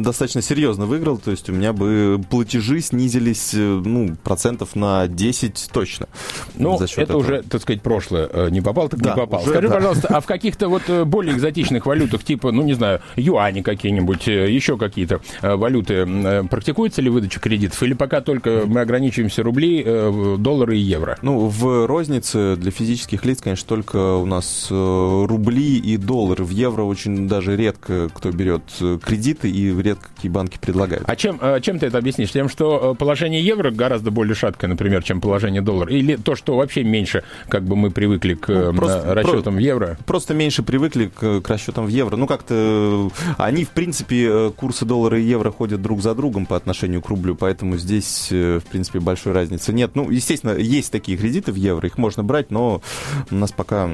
достаточно 0.03 0.41
серьезно 0.41 0.85
выиграл, 0.85 1.17
то 1.17 1.31
есть 1.31 1.49
у 1.49 1.53
меня 1.53 1.73
бы 1.73 2.21
платежи 2.29 2.81
снизились, 2.81 3.53
э, 3.53 3.57
ну, 3.57 4.15
процентов 4.23 4.75
на 4.75 5.07
10 5.07 5.69
точно. 5.71 6.07
Ну, 6.55 6.79
это 6.79 7.01
этого. 7.01 7.17
уже, 7.17 7.43
так 7.43 7.61
сказать, 7.61 7.81
прошлое. 7.81 8.29
Э, 8.31 8.49
не 8.49 8.61
попал, 8.61 8.89
так 8.89 9.01
да, 9.01 9.11
не 9.11 9.15
попал. 9.15 9.41
Уже, 9.41 9.51
Скажи, 9.51 9.67
да. 9.67 9.75
пожалуйста, 9.75 10.07
а 10.09 10.21
в 10.21 10.25
каких-то 10.25 10.67
вот 10.67 10.83
более 11.05 11.35
экзотичных 11.35 11.85
валютах, 11.85 12.23
типа 12.23 12.42
типа, 12.43 12.51
ну, 12.51 12.63
не 12.63 12.73
знаю, 12.73 12.99
юани 13.15 13.61
какие-нибудь, 13.61 14.27
э, 14.27 14.51
еще 14.51 14.77
какие-то 14.77 15.21
э, 15.41 15.55
валюты, 15.55 15.93
э, 15.93 16.43
практикуется 16.49 17.01
ли 17.01 17.09
выдача 17.09 17.39
кредитов? 17.39 17.81
Или 17.83 17.93
пока 17.93 18.21
только 18.21 18.63
мы 18.65 18.81
ограничиваемся 18.81 19.43
рубли, 19.43 19.83
доллары 20.37 20.77
и 20.77 20.81
евро? 20.81 21.17
Ну, 21.21 21.47
в 21.47 21.87
рознице 21.87 22.55
для 22.57 22.71
физических 22.71 23.25
лиц, 23.25 23.41
конечно, 23.41 23.67
только 23.67 24.15
у 24.15 24.25
нас 24.25 24.67
рубли 24.69 25.77
и 25.77 25.97
доллары. 25.97 26.43
В 26.43 26.49
евро 26.49 26.83
очень 26.83 27.27
даже 27.27 27.55
редко 27.55 28.09
кто 28.13 28.31
берет 28.31 28.63
кредиты 29.03 29.49
и 29.49 29.73
редко 29.81 30.09
какие 30.15 30.31
банки 30.31 30.57
предлагают. 30.59 31.03
А 31.07 31.15
чем, 31.15 31.39
чем 31.61 31.79
ты 31.79 31.87
это 31.87 31.97
объяснишь? 31.97 32.31
Тем, 32.31 32.49
что 32.49 32.95
положение 32.95 33.41
евро 33.43 33.71
гораздо 33.71 34.11
более 34.11 34.35
шаткое, 34.35 34.69
например, 34.69 35.03
чем 35.03 35.21
положение 35.21 35.61
доллара? 35.61 35.91
Или 35.91 36.15
то, 36.15 36.35
что 36.35 36.57
вообще 36.57 36.83
меньше, 36.83 37.23
как 37.47 37.63
бы 37.63 37.75
мы 37.75 37.91
привыкли 37.91 38.33
к 38.33 38.47
ну, 38.47 38.73
просто, 38.73 39.13
расчетам 39.13 39.43
про, 39.43 39.51
в 39.51 39.59
евро? 39.59 39.97
Просто 40.05 40.33
меньше 40.33 40.63
привыкли 40.63 41.11
к, 41.13 41.41
к 41.41 41.49
расчетам 41.49 41.85
в 41.85 41.89
евро. 41.89 42.15
Ну, 42.15 42.27
как-то 42.37 43.11
они, 43.37 43.63
в 43.63 43.69
принципе, 43.69 44.27
э, 44.27 44.51
курсы 44.55 44.85
доллара 44.85 45.19
и 45.19 45.23
евро 45.23 45.51
ходят 45.51 45.83
друг 45.83 46.01
за 46.01 46.15
другом 46.15 46.47
по 46.47 46.55
отношению 46.55 47.01
к 47.01 47.09
рублю, 47.09 47.35
поэтому 47.35 47.77
здесь, 47.77 48.29
э, 48.31 48.59
в 48.59 48.67
принципе, 48.69 48.99
большой 48.99 49.33
разницы 49.33 49.71
нет. 49.71 49.91
Ну, 49.93 50.09
естественно, 50.09 50.57
есть 50.57 50.91
такие 50.91 51.15
кредиты 51.15 51.51
в 51.51 51.55
евро, 51.55 51.87
их 51.87 51.99
можно 51.99 52.23
брать, 52.23 52.49
но 52.49 52.81
у 53.29 53.35
нас 53.35 53.51
пока 53.51 53.89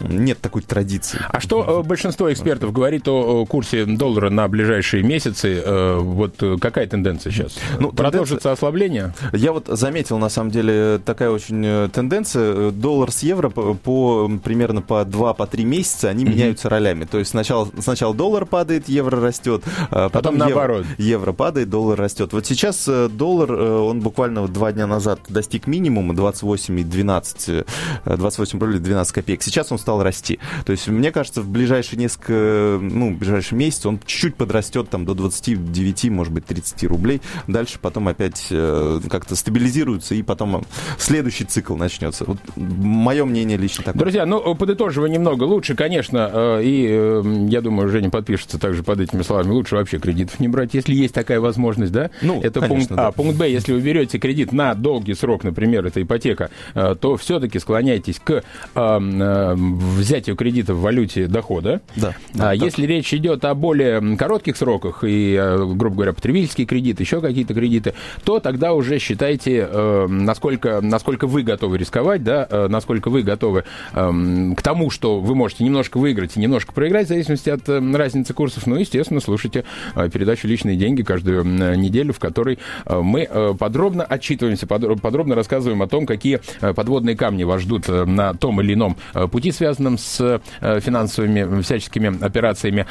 нет 0.00 0.40
такой 0.40 0.62
традиции. 0.62 1.18
А 1.28 1.40
что 1.40 1.82
э, 1.82 1.86
большинство 1.86 2.32
экспертов 2.32 2.72
говорит 2.72 3.08
о 3.08 3.44
курсе 3.46 3.84
доллара 3.86 4.30
на 4.30 4.46
ближайшие 4.46 5.02
месяцы? 5.02 5.62
Вот 6.00 6.42
какая 6.60 6.86
тенденция 6.86 7.32
сейчас? 7.32 7.56
Ну, 7.80 7.90
Продолжится 7.90 8.36
тенденция... 8.36 8.52
ослабление? 8.52 9.14
Я 9.32 9.52
вот 9.52 9.66
заметил, 9.66 10.18
на 10.18 10.28
самом 10.28 10.50
деле, 10.50 11.00
такая 11.04 11.30
очень 11.30 11.90
тенденция. 11.90 12.70
Доллар 12.70 13.10
с 13.10 13.22
евро 13.22 13.48
по, 13.48 13.74
по 13.74 14.30
примерно 14.42 14.80
по 14.80 15.02
2-3 15.02 15.34
по 15.34 15.56
месяца, 15.56 16.08
они 16.08 16.24
mm-hmm. 16.24 16.28
меняются 16.28 16.68
ролями. 16.68 17.04
То 17.04 17.18
есть 17.18 17.30
сначала 17.30 17.68
сначала 17.82 18.14
доллар 18.14 18.46
падает, 18.46 18.88
евро 18.88 19.20
растет, 19.20 19.62
а 19.90 20.08
потом, 20.08 20.34
потом 20.34 20.38
наоборот. 20.38 20.86
Евро, 20.98 21.32
падает, 21.32 21.70
доллар 21.70 21.98
растет. 21.98 22.32
Вот 22.32 22.46
сейчас 22.46 22.86
э, 22.88 23.08
доллар, 23.08 23.52
э, 23.52 23.78
он 23.78 24.00
буквально 24.00 24.46
два 24.48 24.72
дня 24.72 24.86
назад 24.86 25.20
достиг 25.28 25.66
минимума 25.66 26.14
28,12, 26.14 27.66
28 28.04 28.58
э, 28.58 28.60
рублей 28.60 28.80
12 28.80 29.14
копеек. 29.14 29.42
Сейчас 29.42 29.72
он 29.72 29.78
стал 29.78 30.02
расти. 30.02 30.38
То 30.64 30.72
есть, 30.72 30.88
мне 30.88 31.12
кажется, 31.12 31.42
в 31.42 31.48
ближайшие 31.48 31.98
несколько, 31.98 32.78
ну, 32.80 33.14
в 33.14 33.18
ближайший 33.18 33.54
месяц 33.54 33.86
он 33.86 33.98
чуть-чуть 34.04 34.36
подрастет 34.36 34.90
там 34.90 35.04
до 35.04 35.14
29, 35.14 36.10
может 36.10 36.32
быть, 36.32 36.46
30 36.46 36.84
рублей. 36.84 37.20
Дальше 37.46 37.78
потом 37.80 38.08
опять 38.08 38.46
как-то 38.48 39.36
стабилизируется, 39.36 40.14
и 40.14 40.22
потом 40.22 40.64
следующий 40.98 41.44
цикл 41.44 41.76
начнется. 41.76 42.24
Вот 42.24 42.38
мое 42.56 43.24
мнение 43.24 43.56
лично 43.56 43.84
такое. 43.84 44.00
Друзья, 44.00 44.26
ну, 44.26 44.54
подытоживая 44.54 45.08
немного, 45.08 45.44
лучше, 45.44 45.74
конечно, 45.74 46.60
и 46.62 47.22
я 47.48 47.60
думаю, 47.60 47.69
думаю, 47.70 47.88
Женя 47.88 48.10
подпишется 48.10 48.58
также 48.58 48.82
под 48.82 49.00
этими 49.00 49.22
словами. 49.22 49.50
Лучше 49.52 49.76
вообще 49.76 49.98
кредитов 49.98 50.40
не 50.40 50.48
брать, 50.48 50.74
если 50.74 50.94
есть 50.94 51.14
такая 51.14 51.40
возможность, 51.40 51.92
да? 51.92 52.10
Ну, 52.20 52.40
это 52.42 52.60
конечно, 52.60 52.68
пункт 52.68 52.90
да. 52.90 53.06
А. 53.06 53.12
Пункт 53.12 53.38
Б, 53.38 53.48
если 53.48 53.72
вы 53.72 53.80
берете 53.80 54.18
кредит 54.18 54.52
на 54.52 54.74
долгий 54.74 55.14
срок, 55.14 55.44
например, 55.44 55.86
это 55.86 56.02
ипотека, 56.02 56.50
э, 56.74 56.96
то 57.00 57.16
все-таки 57.16 57.58
склоняйтесь 57.58 58.18
к 58.18 58.30
э, 58.32 58.42
э, 58.74 59.54
взятию 59.54 60.36
кредита 60.36 60.74
в 60.74 60.80
валюте 60.80 61.28
дохода. 61.28 61.80
Да. 61.96 62.14
А 62.38 62.54
если 62.54 62.86
речь 62.86 63.14
идет 63.14 63.44
о 63.44 63.54
более 63.54 64.16
коротких 64.16 64.56
сроках 64.56 65.04
и, 65.04 65.34
э, 65.34 65.56
грубо 65.56 65.94
говоря, 65.94 66.12
потребительский 66.12 66.66
кредит, 66.66 67.00
еще 67.00 67.20
какие-то 67.20 67.54
кредиты, 67.54 67.94
то 68.24 68.40
тогда 68.40 68.72
уже 68.72 68.98
считайте, 68.98 69.68
насколько, 70.08 70.80
насколько 70.80 71.26
вы 71.26 71.42
готовы 71.42 71.78
рисковать, 71.78 72.24
да, 72.24 72.48
насколько 72.68 73.10
вы 73.10 73.22
готовы 73.22 73.64
э, 73.92 74.54
к 74.56 74.62
тому, 74.62 74.90
что 74.90 75.20
вы 75.20 75.34
можете 75.34 75.62
немножко 75.62 75.98
выиграть 75.98 76.36
и 76.36 76.40
немножко 76.40 76.72
проиграть, 76.72 77.06
в 77.06 77.08
зависимости 77.10 77.49
от 77.54 77.68
э, 77.68 77.80
разницы 77.96 78.34
курсов. 78.34 78.66
Ну, 78.66 78.76
естественно, 78.76 79.20
слушайте 79.20 79.64
э, 79.94 80.08
передачу 80.10 80.46
«Личные 80.48 80.76
деньги» 80.76 81.02
каждую 81.02 81.42
э, 81.44 81.76
неделю, 81.76 82.12
в 82.12 82.18
которой 82.18 82.58
э, 82.86 83.00
мы 83.00 83.28
подробно 83.58 84.04
отчитываемся, 84.04 84.66
подро- 84.66 84.98
подробно 84.98 85.34
рассказываем 85.34 85.82
о 85.82 85.86
том, 85.88 86.06
какие 86.06 86.40
подводные 86.60 87.16
камни 87.16 87.44
вас 87.44 87.62
ждут 87.62 87.88
на 87.88 88.34
том 88.34 88.60
или 88.60 88.74
ином 88.74 88.96
пути, 89.30 89.52
связанном 89.52 89.98
с 89.98 90.40
финансовыми 90.60 91.60
всяческими 91.62 92.22
операциями. 92.24 92.86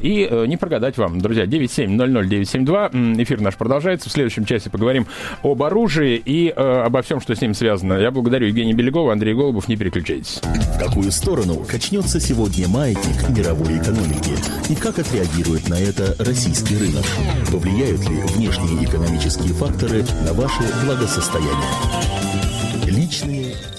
И 0.00 0.28
не 0.46 0.56
прогадать 0.56 0.96
вам, 0.98 1.20
друзья, 1.20 1.46
9700972. 1.46 2.90
М, 2.92 3.22
Эфир 3.22 3.40
наш 3.40 3.56
продолжается. 3.56 4.08
В 4.08 4.12
следующем 4.12 4.44
часе 4.44 4.70
поговорим 4.70 5.06
об 5.42 5.62
оружии 5.62 6.16
и 6.24 6.48
обо 6.48 7.02
всем, 7.02 7.20
что 7.20 7.34
с 7.34 7.40
ним 7.40 7.54
связано. 7.54 7.94
Я 7.94 8.10
благодарю 8.10 8.46
Евгения 8.46 8.72
Белякова, 8.74 9.12
Андрей 9.12 9.34
Голубов. 9.34 9.68
Не 9.68 9.76
переключайтесь. 9.76 10.40
В 10.42 10.78
какую 10.78 11.10
сторону 11.12 11.64
качнется 11.68 12.20
сегодня 12.20 12.68
маятник 12.68 13.28
мировой 13.36 13.78
экономики? 14.04 14.72
И 14.72 14.74
как 14.74 14.98
отреагирует 14.98 15.68
на 15.68 15.74
это 15.74 16.14
российский 16.18 16.76
рынок? 16.76 17.04
Повлияют 17.50 18.08
ли 18.08 18.20
внешние 18.22 18.84
экономические 18.84 19.54
факторы 19.54 20.04
на 20.24 20.32
ваше 20.32 20.62
благосостояние? 20.84 21.54
Личные 22.86 23.56